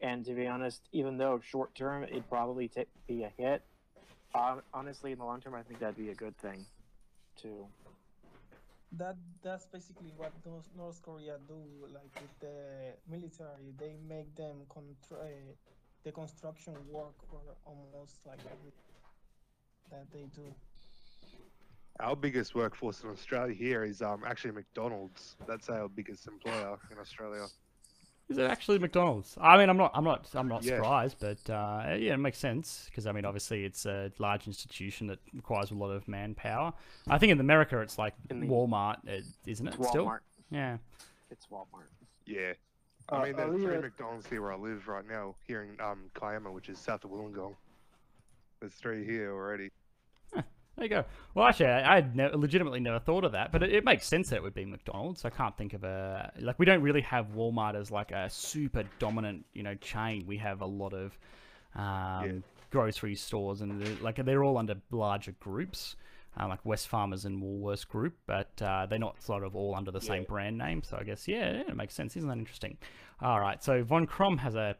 [0.00, 3.64] And to be honest, even though short term it'd probably ta be a hit,
[4.34, 6.64] uh, honestly, in the long term, I think that'd be a good thing,
[7.36, 7.66] too.
[8.92, 10.32] that that's basically what
[10.76, 11.62] North Korea do.
[11.92, 15.54] Like with the military, they make them contra- uh,
[16.04, 18.72] the construction work for almost like every
[19.90, 20.54] that they do.
[21.98, 25.36] Our biggest workforce in Australia here is um actually McDonald's.
[25.46, 27.46] That's our biggest employer in Australia.
[28.28, 29.36] is it actually McDonald's?
[29.40, 29.90] I mean, I'm not.
[29.94, 30.28] I'm not.
[30.34, 30.76] I'm not Yeah.
[30.76, 35.08] surprised, but uh, yeah, it makes sense because I mean, obviously, it's a large institution
[35.08, 36.72] that requires a lot of manpower.
[37.08, 39.74] I think in America, it's like In Walmart, uh, isn't it?
[39.74, 40.20] It's Still, Walmart.
[40.50, 40.78] yeah.
[41.30, 41.90] It's Walmart.
[42.24, 42.52] Yeah.
[43.10, 46.10] I Uh, mean, there's three McDonald's here where I live right now, here in um
[46.14, 47.56] Kiama, which is south of Wollongong.
[48.60, 49.70] There's three here already.
[50.76, 51.04] There you go.
[51.34, 54.30] Well, actually, I had ne- legitimately never thought of that, but it, it makes sense
[54.30, 55.24] that it would be McDonald's.
[55.24, 58.84] I can't think of a like we don't really have Walmart as like a super
[58.98, 60.24] dominant you know chain.
[60.26, 61.18] We have a lot of
[61.74, 65.96] um, grocery stores, and like they're all under larger groups.
[66.38, 70.00] Uh, like Wesfarmers and Woolworths Group, but uh, they're not sort of all under the
[70.00, 70.80] same brand name.
[70.84, 72.16] So I guess yeah, yeah, it makes sense.
[72.16, 72.78] Isn't that interesting?
[73.20, 74.76] All right, so Von Krom has a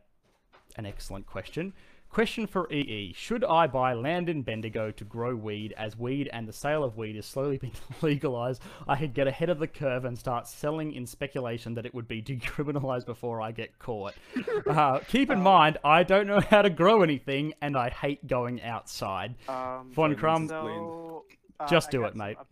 [0.77, 1.73] an excellent question.
[2.11, 3.13] Question for EE.
[3.17, 6.97] Should I buy land in Bendigo to grow weed as weed and the sale of
[6.97, 8.63] weed is slowly being legalized?
[8.89, 12.09] I could get ahead of the curve and start selling in speculation that it would
[12.09, 14.15] be decriminalized before I get caught.
[14.67, 18.63] Uh, keep in mind, I don't know how to grow anything and I hate going
[18.63, 19.35] outside.
[19.49, 21.25] Um, Von Krum, so,
[21.61, 22.37] uh, just do it, some mate.
[22.39, 22.49] up-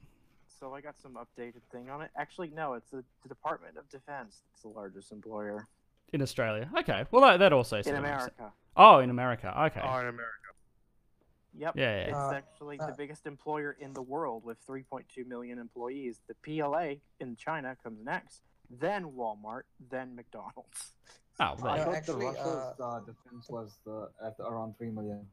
[0.61, 2.11] so I got some updated thing on it.
[2.17, 4.43] Actually, no, it's the, the Department of Defense.
[4.53, 5.69] It's the largest employer
[6.13, 6.69] In Australia.
[6.79, 7.05] Okay.
[7.13, 8.05] Well, that, that also in sort sense.
[8.05, 8.53] America.
[8.77, 9.55] Oh, in America.
[9.67, 9.81] Okay.
[9.85, 10.33] Oh, in America.
[11.57, 11.75] Yep.
[11.77, 12.03] Yeah, yeah.
[12.07, 16.21] It's Uh, actually uh, the biggest employer in the world with 3.2 million employees.
[16.27, 20.93] The PLA in China comes next, then Walmart, then McDonald's.
[21.41, 22.47] Oh, Uh, well, I thought actually, the Russia's
[22.81, 25.25] uh, uh, defense was the, at around three million.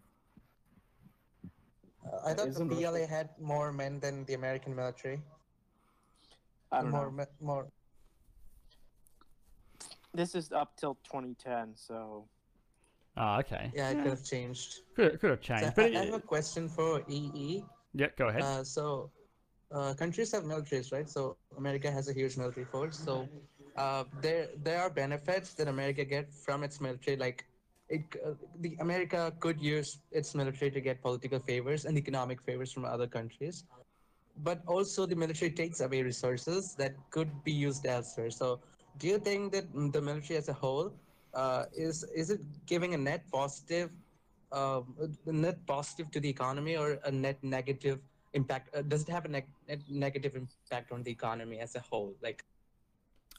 [2.05, 5.21] Uh, I thought the Isn't PLA Russia- had more men than the American military.
[6.71, 7.11] I don't more, know.
[7.11, 7.67] me- more.
[10.13, 12.27] This is up till 2010, so
[13.17, 13.71] oh, okay.
[13.73, 14.81] Yeah, it could have changed.
[14.95, 15.65] Could, could have So changed.
[15.65, 17.63] I, But I have a question for EE.
[17.93, 18.41] yeah, go ahead.
[18.43, 19.11] Uh, so,
[19.71, 21.09] uh, countries have militaries, right?
[21.09, 22.97] So America has a huge military force.
[22.97, 23.27] So,
[23.75, 27.17] uh, there there are benefits that America get from its military.
[27.17, 27.45] Like,
[27.89, 32.71] it, uh, the America could use its military to get political favors and economic favors
[32.71, 33.63] from other countries.
[34.37, 38.29] But also, the military takes away resources that could be used elsewhere.
[38.31, 38.59] So,
[38.97, 40.93] do you think that the military as a whole
[41.33, 43.91] uh, is is it giving a net positive
[44.51, 44.81] a
[45.25, 47.99] net positive to the economy or a net negative
[48.33, 48.75] impact?
[48.75, 52.15] Uh, does it have a neg- net negative impact on the economy as a whole?
[52.21, 52.43] Like,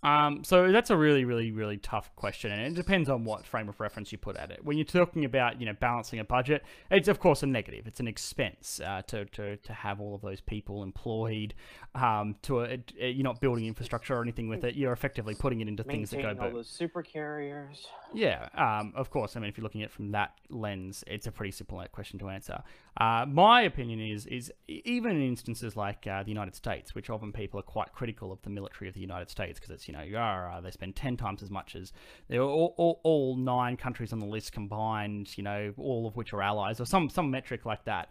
[0.02, 3.68] Um, so that's a really, really, really tough question, and it depends on what frame
[3.68, 4.64] of reference you put at it.
[4.64, 7.86] When you're talking about, you know, balancing a budget, it's of course a negative.
[7.86, 11.54] It's an expense uh, to, to to have all of those people employed.
[11.94, 14.74] Um, to a, it, you're not building infrastructure or anything with it.
[14.74, 16.56] You're effectively putting it into things that go maintaining all boom.
[16.58, 17.86] those super carriers.
[18.12, 19.36] Yeah, um, of course.
[19.36, 22.18] I mean, if you're looking at it from that lens, it's a pretty simple question
[22.18, 22.62] to answer.
[22.98, 27.30] Uh, my opinion is, is even in instances like uh, the United States, which often
[27.30, 30.18] people are quite critical of the military of the United States because it's, you know,
[30.18, 31.92] uh, they spend 10 times as much as
[32.32, 36.40] all, all, all nine countries on the list combined, you know, all of which are
[36.40, 38.08] allies or some, some metric like that.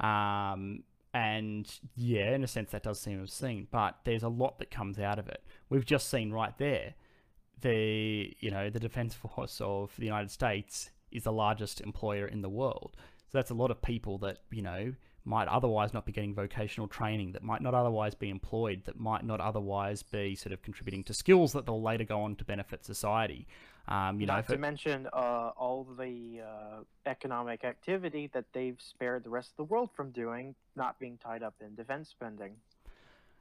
[0.00, 0.82] Um,
[1.14, 4.98] and yeah, in a sense, that does seem obscene, but there's a lot that comes
[4.98, 5.42] out of it.
[5.70, 6.94] We've just seen right there
[7.60, 12.42] the you know the defense force of the United States is the largest employer in
[12.42, 12.96] the world.
[13.36, 14.94] So that's a lot of people that you know
[15.26, 19.26] might otherwise not be getting vocational training, that might not otherwise be employed, that might
[19.26, 22.82] not otherwise be sort of contributing to skills that they'll later go on to benefit
[22.82, 23.46] society.
[23.88, 28.46] Um, you know, Not if to it- mention uh, all the uh, economic activity that
[28.54, 32.08] they've spared the rest of the world from doing, not being tied up in defense
[32.08, 32.52] spending.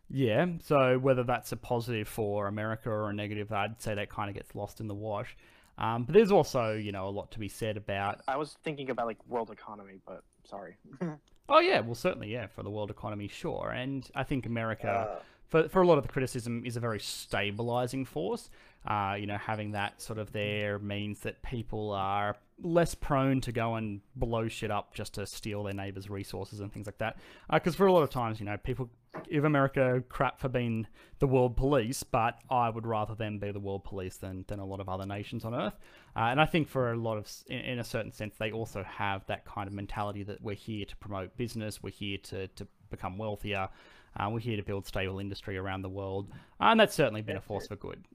[0.09, 4.29] Yeah, so whether that's a positive for America or a negative, I'd say that kind
[4.29, 5.37] of gets lost in the wash.
[5.77, 8.21] Um, but there's also, you know, a lot to be said about.
[8.27, 10.77] I was thinking about like world economy, but sorry.
[11.47, 13.69] Oh yeah, well certainly yeah for the world economy, sure.
[13.69, 16.99] And I think America, Uh, for for a lot of the criticism, is a very
[16.99, 18.49] stabilizing force.
[18.87, 23.51] Uh, you know, having that sort of there means that people are less prone to
[23.51, 27.17] go and blow shit up just to steal their neighbors' resources and things like that.
[27.51, 28.89] Because for a lot of times, you know, people
[29.29, 30.87] give America crap for being
[31.19, 34.65] the world police, but I would rather them be the world police than, than a
[34.65, 35.77] lot of other nations on Earth.
[36.15, 38.83] Uh, and I think for a lot of, in, in a certain sense, they also
[38.83, 42.67] have that kind of mentality that we're here to promote business, we're here to, to
[42.89, 43.69] become wealthier,
[44.17, 46.31] uh, we're here to build stable industry around the world.
[46.59, 48.05] And that's certainly been a force for good.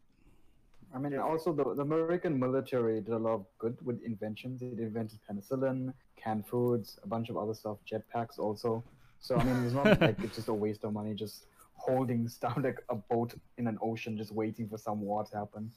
[0.95, 4.61] I mean, also the, the American military did a lot of good with inventions.
[4.63, 8.83] It invented penicillin, canned foods, a bunch of other stuff, jetpacks also.
[9.21, 12.63] So I mean, it's not like it's just a waste of money just holding down
[12.65, 15.71] like a boat in an ocean, just waiting for some war to happen.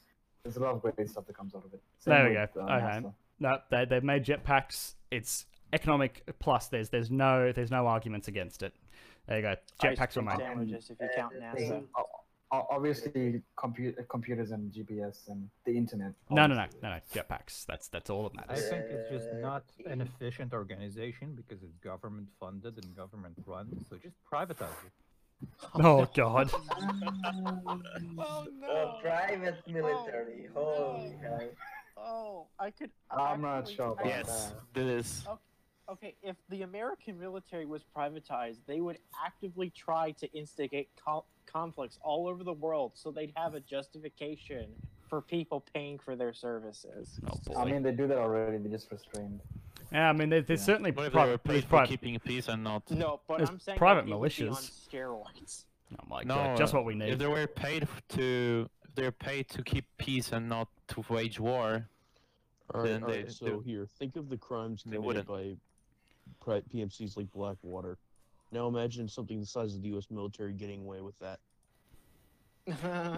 [0.44, 1.82] There's a lot of great stuff that comes out of it.
[2.00, 2.62] Same There we with, go.
[2.62, 2.86] uh, Okay.
[3.08, 3.14] NASA.
[3.40, 4.94] No, they they've made jetpacks.
[5.12, 6.68] It's economic plus.
[6.68, 8.74] There's there's no there's no arguments against it.
[9.28, 9.56] There you go.
[9.82, 10.40] Jetpacks are cream remain.
[10.40, 11.84] sandwiches if you count Uh, NASA.
[12.54, 16.14] Thing- O- o- Obviously, compu- computers and GPS and the internet.
[16.30, 17.00] No, no, no, no, no.
[17.14, 17.66] Jetpacks.
[17.66, 22.30] That's that's all that I think it's just not an efficient organization because it's government
[22.40, 23.86] funded and government run.
[23.90, 24.92] So just privatize it.
[25.76, 26.52] Oh God.
[26.74, 27.82] oh,
[28.18, 28.48] oh
[28.98, 30.48] A private oh, military.
[30.54, 31.50] Holy hell.
[31.98, 32.92] Oh, I could.
[33.12, 34.82] I'm not sure Yes, that.
[34.82, 35.24] it is.
[35.28, 35.40] Okay,
[36.22, 42.28] if the American military was privatized, they would actively try to instigate co- conflicts all
[42.28, 44.68] over the world, so they'd have a justification
[45.10, 47.20] for people paying for their services.
[47.30, 47.60] Oh boy.
[47.60, 48.58] I mean, they do that already.
[48.58, 49.42] They're just restrained.
[49.92, 50.66] yeah, I mean, there, there's Yeah.
[50.66, 52.90] certainly What if pri- they were there's paid for pri- keeping peace and not?
[52.90, 54.88] No, but There's I'm saying private like, it would on militias.
[54.90, 55.66] steroids.
[56.00, 57.06] Oh my No, God, just what we need.
[57.06, 57.20] If need.
[57.20, 61.88] they were paid to, if they're paid to keep peace and not to wage war.
[62.74, 63.26] All right, Then all right.
[63.28, 65.58] they So do- here, think of the crimes committed by pri-
[66.46, 67.98] PMCs like Blackwater.
[68.52, 70.08] Now imagine something the size of the U.S.
[70.12, 71.40] military getting away with that.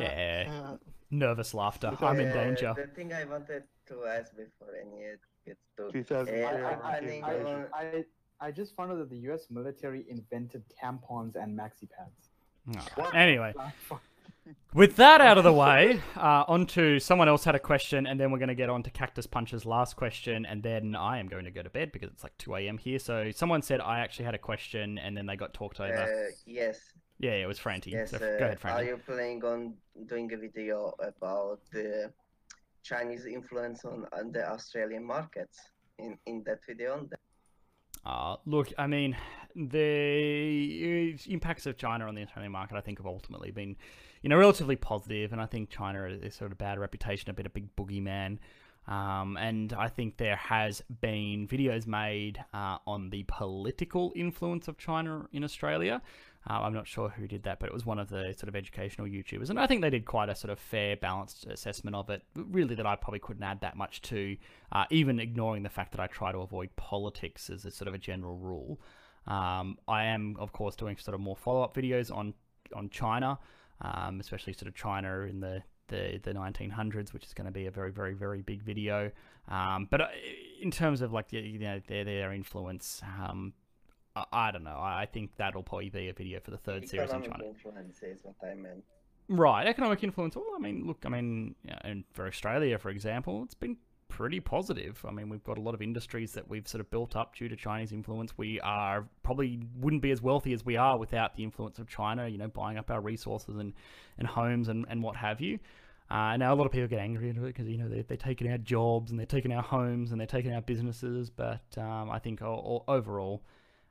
[0.01, 0.76] Yeah.
[1.11, 1.95] Nervous laughter.
[2.01, 2.73] I'm in Uh, danger.
[2.76, 7.65] The thing I wanted to ask before any it gets to 2003 uh, I, I,
[7.71, 8.03] I, I,
[8.47, 9.47] I just found out that the U.S.
[9.51, 12.30] military invented tampons and maxi pads.
[12.97, 13.03] Oh.
[13.13, 13.53] Anyway,
[14.74, 18.20] with that out of the way, uh, on to someone else had a question, and
[18.20, 21.28] then we're going to get on to Cactus Punch's last question, and then I am
[21.28, 22.78] going to go to bed because it's like 2 a.m.
[22.78, 23.00] here.
[23.00, 25.93] So someone said I actually had a question, and then they got talked over.
[25.93, 26.80] Uh, yes.
[27.20, 27.91] yeah, it was Franti.
[27.91, 28.12] Yes.
[28.12, 28.84] so uh, go ahead, Franti.
[28.84, 29.74] are you planning on
[30.08, 32.12] doing a video about the
[32.84, 35.60] Chinese influence on, on the Australian markets
[35.98, 36.93] in, in that video?
[36.93, 37.20] On that?
[38.06, 39.18] Uh, look, I mean,
[39.56, 43.76] the impacts of China on the Australian market, I think, have ultimately been,
[44.22, 45.32] you know, relatively positive.
[45.32, 48.39] and I think China is sort of bad reputation, a bit of a big boogeyman.
[48.88, 54.78] Um, and I think there has been videos made uh, on the political influence of
[54.78, 56.01] China in Australia.
[56.47, 58.56] Uh, I'm not sure who did that, but it was one of the sort of
[58.56, 62.12] educational YouTubers, and I think they did quite a sort of fair, balanced assessment of
[62.12, 62.22] it.
[62.36, 64.38] Really, that I probably couldn't add that much to,
[64.72, 67.95] uh, even ignoring the fact that I try to avoid politics as a sort of
[67.95, 68.80] a general rule.
[69.28, 72.34] Um, I am, of course, doing sort of more follow-up videos on
[72.76, 73.39] on China,
[73.82, 77.67] um, especially sort of China in the the, the 1900s, which is going to be
[77.67, 79.11] a very, very, very big video.
[79.47, 80.07] Um, but uh,
[80.59, 83.53] in terms of like the, you know their their influence, um,
[84.15, 84.78] I, I don't know.
[84.80, 87.45] I think that'll probably be a video for the third series on China.
[87.45, 88.84] influence is what I meant.
[89.28, 90.36] Right, economic influence.
[90.36, 93.78] Well, I mean, look, I mean, and for Australia, for example, it's been
[94.08, 95.03] pretty positive.
[95.08, 97.49] I mean, we've got a lot of industries that we've sort of built up due
[97.49, 98.38] to Chinese influence.
[98.38, 102.28] We are probably wouldn't be as wealthy as we are without the influence of China.
[102.28, 103.74] You know, buying up our resources and
[104.18, 105.60] and homes and and what have you.
[106.10, 108.16] Uh, now a lot of people get angry at it because you know they're, they're
[108.16, 111.30] taking our jobs and they're taking our homes and they're taking our businesses.
[111.30, 113.43] But um, I think o- o- overall,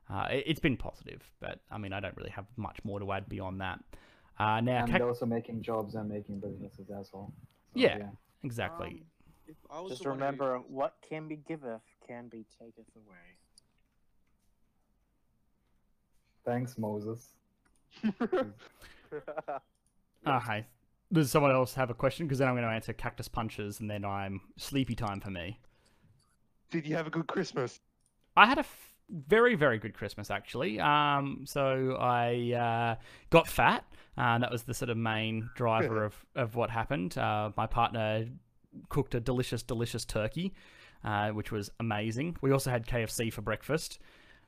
[0.09, 1.23] uh, it, it's been positive.
[1.41, 3.81] But I mean, I don't really have much more to add beyond that.
[4.39, 7.33] Uh, now, and Cac- they're also making jobs and making businesses as well.
[7.75, 8.09] So, Yeah.
[8.43, 8.89] exactly.
[8.89, 9.01] Um,
[9.47, 12.87] if I was Just the one who- remember, what can be giveth can be taketh
[12.97, 13.39] away.
[16.45, 17.35] Thanks, Moses.
[20.27, 20.67] Okay.
[21.13, 22.27] Does someone else have a question?
[22.27, 25.61] Because then I'm going to answer cactus punches, and then I'm sleepy time for me.
[26.71, 27.81] Did you have a good Christmas?
[28.37, 30.81] I had a f- very very good Christmas actually.
[30.81, 32.53] Um, so I
[32.99, 33.85] uh, got fat.
[34.17, 37.17] Uh, that was the sort of main driver of of what happened.
[37.19, 38.25] Uh, my partner
[38.89, 40.53] cooked a delicious delicious turkey,
[41.05, 42.37] uh, which was amazing.
[42.41, 43.99] We also had KFC for breakfast.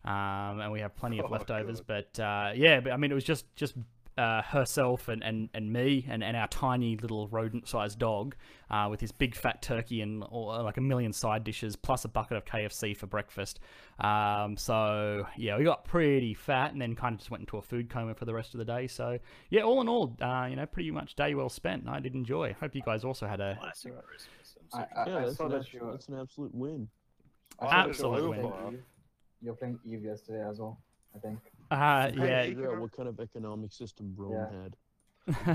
[0.05, 3.15] Um, and we have plenty of Oh, leftovers, but uh, yeah, but I mean, it
[3.15, 3.75] was just just
[4.19, 8.35] uh, herself and, and, and me and, and our tiny little rodent-sized dog
[8.71, 12.09] uh, with his big fat turkey and all, like a million side dishes plus a
[12.09, 13.61] bucket of KFC for breakfast.
[14.01, 17.63] Um, so yeah, we got pretty fat and then kind of just went into a
[17.63, 18.87] food coma for the rest of the day.
[18.87, 19.19] So
[19.51, 21.87] yeah, all in all, uh, you know, pretty much day well spent.
[21.89, 22.57] I did enjoy.
[22.59, 24.57] Hope you guys also had a Classic Christmas.
[24.73, 26.89] I'm I, yeah, I that's saw an, that abs- you that's an absolute win.
[27.61, 28.83] I saw that you Absolute win.
[29.43, 30.81] You're playing Eve yesterday as well.
[31.15, 31.39] I think.
[31.71, 32.43] uh, Hey, yeah.
[32.45, 34.63] Figure out what kind of economic system Rome Yeah.
[34.63, 34.77] had.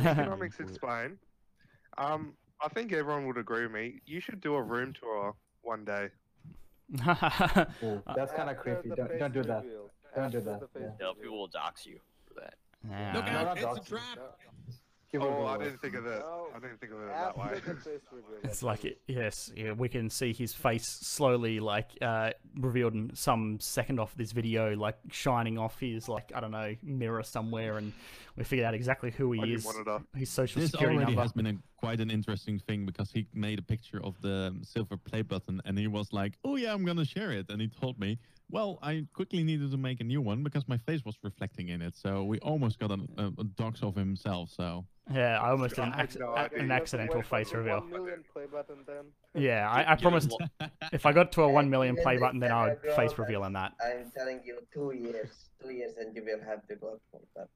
[0.07, 1.17] Economics explain.
[1.97, 2.33] Um,
[2.63, 4.01] I think everyone would agree with me.
[4.05, 6.09] You should do a room tour one day.
[7.83, 8.89] Ooh, that's kind of creepy.
[8.89, 9.65] Don't, face don't do that.
[10.15, 10.87] Don't do that, yeah.
[10.99, 12.55] No, people will dox you for that.
[12.89, 13.13] Yeah.
[13.15, 14.37] Look out, not it's a trap.
[15.11, 16.19] People Oh, I didn't think of that.
[16.19, 17.43] No, I didn't think of it that way.
[17.55, 18.39] After the face reveal.
[18.43, 23.11] It's like it, yes, yeah, we can see his face slowly, like uh, revealed in
[23.13, 27.77] some second off this video, like shining off his like I don't know mirror somewhere,
[27.77, 27.91] and
[28.37, 31.21] we figured out exactly who he didn't is, want his social This security already number.
[31.23, 34.95] has been a, quite an interesting thing because he made a picture of the silver
[34.95, 37.99] play button and he was like, "Oh yeah, I'm gonna share it," and he told
[37.99, 38.17] me,
[38.51, 41.81] "Well, I quickly needed to make a new one because my face was reflecting in
[41.81, 44.49] it." So we almost got a, a, a dox of himself.
[44.51, 46.73] So Yeah, I almost did an, I had acc- no a- an You have to
[46.73, 47.79] accidental face reveal.
[47.79, 49.05] One million play button then.
[49.33, 50.35] Yeah, I, I promised
[50.91, 53.53] if I got to a one million play button, then I would face reveal on
[53.53, 53.71] that.
[53.83, 57.47] I'm telling you, two years, two years, and you will have the God for that.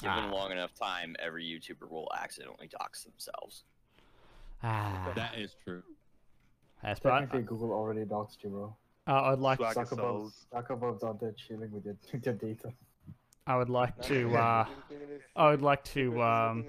[0.00, 0.32] Given Ah.
[0.32, 3.64] long enough time, every YouTuber will accidentally dox themselves.
[4.62, 5.82] Ah, That is true.
[6.82, 8.76] yes, but I, Technically, Google already doxed you, bro.
[9.06, 10.46] I- I'd like Swagger Zuckerberg's, souls.
[10.52, 12.72] Zuckerberg's out there chilling with your, with your data.
[13.46, 14.66] I would like to uh,
[15.36, 16.64] I would like to um,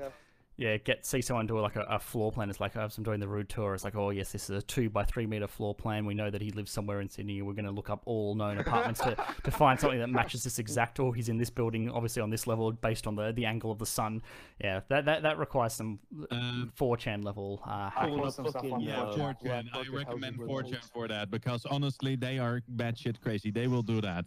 [0.57, 2.49] yeah get see someone do like a, a floor plan.
[2.49, 3.73] It's like as I'm doing the route tour.
[3.73, 6.05] It's like oh yes, this is a two by three meter floor plan.
[6.05, 7.41] We know that he lives somewhere in Sydney.
[7.41, 10.59] We're going to look up all known apartments to, to find something that matches this
[10.59, 10.99] exact.
[10.99, 13.79] Or he's in this building, obviously on this level, based on the the angle of
[13.79, 14.21] the sun.
[14.61, 15.99] Yeah, that that, that requires some
[16.31, 18.17] Um, 4chan level uh, I hacking.
[18.17, 19.65] saw some stuff on Yeah, uh, 4chan.
[19.73, 23.51] I recommend 4chan for that because honestly, they are batshit crazy.
[23.51, 24.25] They will do that.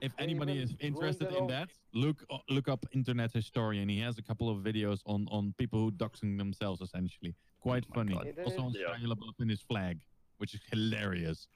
[0.00, 3.88] If anybody is interested in that, look uh, look up Internet Historian.
[3.88, 7.34] He has a couple of videos on on people who doxing themselves essentially.
[7.60, 8.14] Quite funny.
[8.44, 8.94] Also on Yeah.
[8.96, 9.98] Shia LaBeouf in his flag,
[10.38, 11.48] which is hilarious.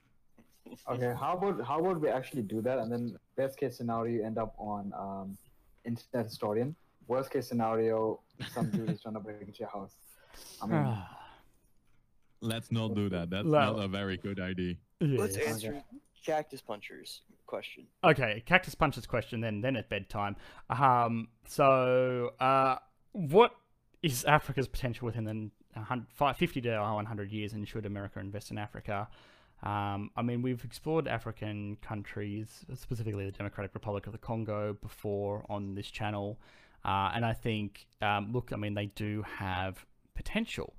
[0.89, 4.23] Okay, how about how about we actually do that, and then best case scenario, you
[4.23, 5.37] end up on um,
[5.85, 6.75] Internet Historian.
[7.07, 8.19] Worst case scenario,
[8.53, 9.93] some dude is trying to break into your house.
[10.61, 10.97] I mean,
[12.41, 13.29] Let's not do that.
[13.29, 14.75] That's Well- not a very good idea.
[15.01, 15.47] Let's Yes.
[15.47, 15.83] answer
[16.25, 17.85] Cactus Puncher's question.
[18.03, 20.35] Okay, Cactus Puncher's question then then at bedtime.
[20.69, 22.77] Um, so uh,
[23.11, 23.55] what
[24.01, 28.51] is Africa's potential within the a hun- 50 to 100 years, and should America invest
[28.51, 29.07] in Africa?
[29.63, 35.45] Um, I mean, we've explored African countries, specifically the Democratic Republic of the Congo, before
[35.49, 36.39] on this channel,
[36.83, 40.75] uh, and I think, um, look, I mean, they do have potential.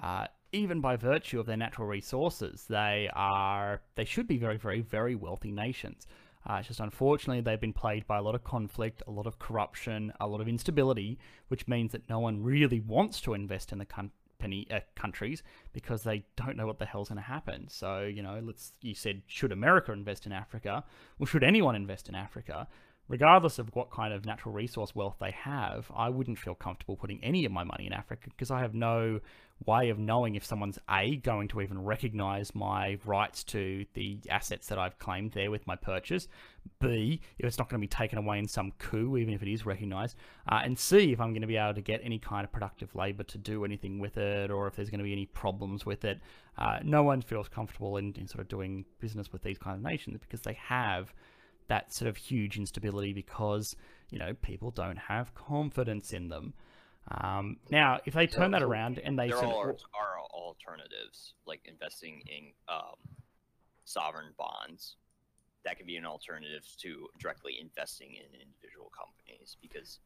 [0.00, 4.80] Uh, even by virtue of their natural resources, they are they should be very, very,
[4.80, 6.06] very wealthy nations.
[6.48, 9.38] Uh, it's just unfortunately they've been plagued by a lot of conflict, a lot of
[9.38, 11.18] corruption, a lot of instability,
[11.48, 15.42] which means that no one really wants to invest in the company uh, countries
[15.72, 17.66] because they don't know what the hell's going to happen.
[17.68, 20.84] So you know, let's you said should America invest in Africa?
[21.18, 22.68] Well, should anyone invest in Africa?
[23.08, 27.24] Regardless of what kind of natural resource wealth they have, I wouldn't feel comfortable putting
[27.24, 29.20] any of my money in Africa because I have no
[29.66, 34.68] way of knowing if someone's A, going to even recognize my rights to the assets
[34.68, 36.28] that I've claimed there with my purchase,
[36.80, 39.50] B, if it's not going to be taken away in some coup, even if it
[39.50, 40.16] is recognized,
[40.48, 42.94] uh, and C, if I'm going to be able to get any kind of productive
[42.94, 46.04] labor to do anything with it or if there's going to be any problems with
[46.04, 46.20] it.
[46.56, 49.82] Uh, no one feels comfortable in, in sort of doing business with these kind of
[49.82, 51.14] nations because they have
[51.68, 53.76] that sort of huge instability because
[54.10, 56.54] you know people don't have confidence in them.
[57.10, 61.34] Um, now, if they turn that around and they there sort are, of, are alternatives
[61.46, 62.96] like investing in um,
[63.84, 64.96] sovereign bonds.
[65.64, 69.98] That could be an alternative to directly investing in individual companies because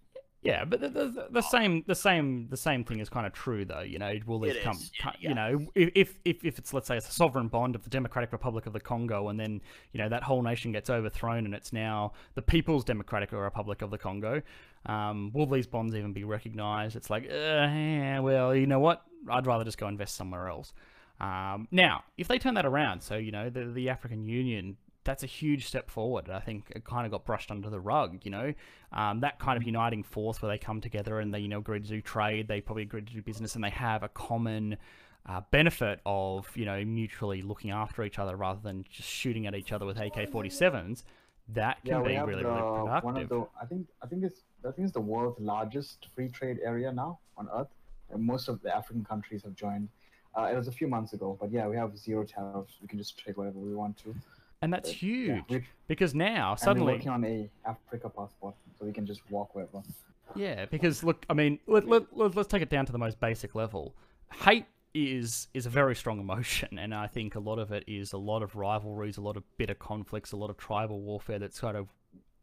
[0.42, 3.64] yeah, but the, the, the same the same the same thing is kind of true
[3.64, 3.80] though.
[3.80, 4.76] You know, will these come?
[5.00, 5.28] co- yeah.
[5.28, 8.32] You know, if, if if it's let's say it's a sovereign bond of the Democratic
[8.32, 9.60] Republic of the Congo, and then
[9.92, 13.92] you know that whole nation gets overthrown, and it's now the People's Democratic Republic of
[13.92, 14.42] the Congo.
[14.84, 16.96] Um, will these bonds even be recognized?
[16.96, 19.04] It's like, uh, yeah, well, you know what?
[19.30, 20.74] I'd rather just go invest somewhere else.
[21.20, 25.22] Um, now, if they turn that around, so you know the the African Union, that's
[25.22, 26.30] a huge step forward.
[26.30, 28.20] I think it kind of got brushed under the rug.
[28.24, 28.54] You know,
[28.92, 31.80] um, that kind of uniting force where they come together and they you know agree
[31.80, 34.76] to do trade, they probably agree to do business, and they have a common.
[35.24, 39.54] Uh, benefit of you know mutually looking after each other rather than just shooting at
[39.54, 41.04] each other with AK-47s,
[41.50, 43.46] that can we be have really really one of the.
[43.60, 47.20] I think I think it's I think it's the world's largest free trade area now
[47.36, 47.68] on Earth.
[48.10, 49.88] And most of the African countries have joined.
[50.36, 52.74] Uh, it was a few months ago, but yeah, we have zero tariffs.
[52.80, 54.14] We can just trade whatever we want to.
[54.62, 55.58] And that's huge yeah,
[55.88, 59.82] because now suddenly working on a Africa passport, so we can just walk wherever.
[60.36, 63.18] Yeah, because look, I mean, let, let, let, us take it down to the most
[63.18, 63.94] basic level.
[64.32, 68.12] Hate is is a very strong emotion, and I think a lot of it is
[68.12, 71.58] a lot of rivalries, a lot of bitter conflicts, a lot of tribal warfare that's
[71.58, 71.88] sort of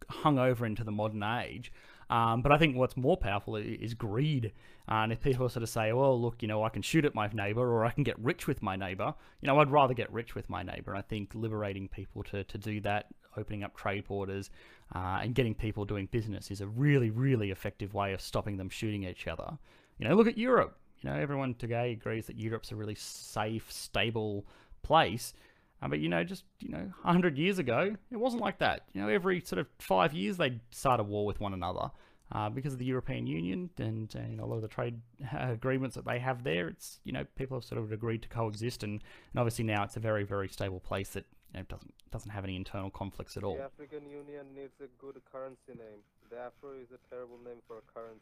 [0.10, 1.72] hung over into the modern age.
[2.10, 4.52] Um, but I think what's more powerful is greed.
[4.90, 7.14] Uh, and if people sort of say, well, look, you know, I can shoot at
[7.14, 10.12] my neighbor or I can get rich with my neighbor, you know, I'd rather get
[10.12, 10.92] rich with my neighbor.
[10.92, 13.08] And I think liberating people to, to do that,
[13.38, 14.50] opening up trade borders,
[14.96, 18.70] uh, and getting people doing business is a really, really effective way of stopping them
[18.70, 19.58] shooting each other.
[20.00, 20.78] You know, look at Europe.
[21.02, 24.46] You know, everyone today agrees that Europe's a really safe, stable
[24.82, 25.34] place.
[25.82, 28.82] Uh, but you know, just you know, hundred years ago, it wasn't like that.
[28.94, 31.92] You know, every sort of five years they'd start a war with one another
[32.32, 35.00] uh, because of the European Union and uh, you know a lot of the trade
[35.34, 36.68] uh, agreements that they have there.
[36.68, 39.02] It's you know people have sort of agreed to coexist, and,
[39.34, 42.44] and obviously now it's a very very stable place that you know, doesn't doesn't have
[42.44, 43.56] any internal conflicts at all.
[43.56, 46.02] The African Union needs a good currency name.
[46.30, 48.22] The Afro is a terrible name for a currency.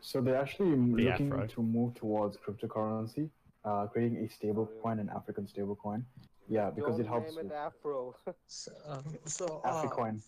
[0.00, 1.46] So they're actually m- The looking Afro.
[1.46, 3.30] to move towards cryptocurrency,
[3.64, 6.04] uh, creating a stable coin, an African stable coin.
[6.48, 8.14] Yeah, because Don't it helps name with it Afro.
[8.46, 10.20] So, um, so uh, Africoin.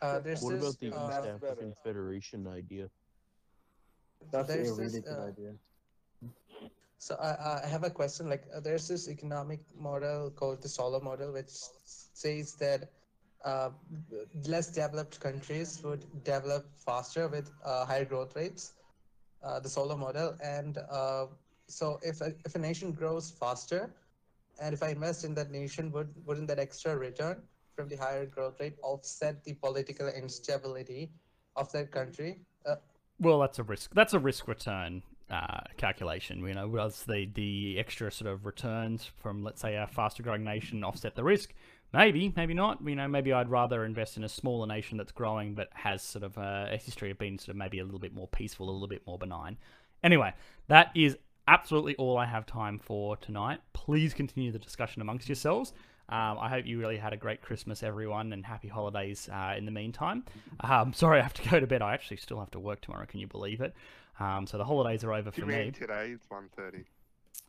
[0.00, 0.62] Uh, there's What this.
[0.62, 2.88] about the uh, East African Federation idea?
[4.32, 5.52] That's a really this, good uh, idea.
[6.98, 8.28] So I, I have a question.
[8.28, 11.50] Like, uh, there's this economic model called the Solow model, which
[11.84, 12.90] says that
[13.44, 13.70] uh,
[14.46, 18.74] less developed countries would develop faster with uh, higher growth rates.
[19.42, 21.26] Uh, the Solow model, and uh,
[21.68, 23.94] so if a, if a nation grows faster,
[24.60, 27.42] and if I invest in that nation, would wouldn't that extra return
[27.76, 31.10] from the higher growth rate offset the political instability
[31.56, 32.40] of that country?
[32.66, 32.76] Uh,
[33.20, 33.94] Well, that's a risk.
[33.94, 36.40] That's a risk return uh, calculation.
[36.46, 40.44] You know, does the the extra sort of returns from let's say a faster growing
[40.44, 41.52] nation offset the risk?
[41.92, 42.78] Maybe, maybe not.
[42.84, 46.22] You know, maybe I'd rather invest in a smaller nation that's growing but has sort
[46.22, 48.72] of a, a history of being sort of maybe a little bit more peaceful, a
[48.72, 49.56] little bit more benign.
[50.02, 50.32] Anyway,
[50.68, 51.16] that is
[51.48, 53.60] absolutely all I have time for tonight.
[53.72, 55.72] Please continue the discussion amongst yourselves.
[56.10, 59.64] Um, I hope you really had a great Christmas, everyone, and happy holidays uh, in
[59.64, 60.24] the meantime.
[60.60, 61.82] Um, sorry, I have to go to bed.
[61.82, 63.06] I actually still have to work tomorrow.
[63.06, 63.74] Can you believe it?
[64.20, 65.70] Um, so the holidays are over You for me.
[65.70, 66.12] today?
[66.14, 66.84] It's 1.30.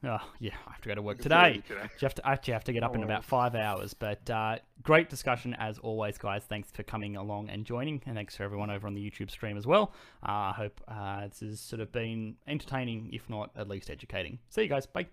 [0.01, 1.61] Oh, yeah, I have to go to work today.
[1.67, 1.81] today.
[1.81, 3.93] You have to, I actually have to get up in about five hours.
[3.93, 6.43] But uh, great discussion as always, guys.
[6.47, 9.57] Thanks for coming along and joining, and thanks for everyone over on the YouTube stream
[9.57, 9.93] as well.
[10.23, 14.39] Uh, I hope uh, this has sort of been entertaining, if not at least educating.
[14.49, 14.85] See you guys.
[14.85, 15.07] Bye.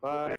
[0.00, 0.36] Bye.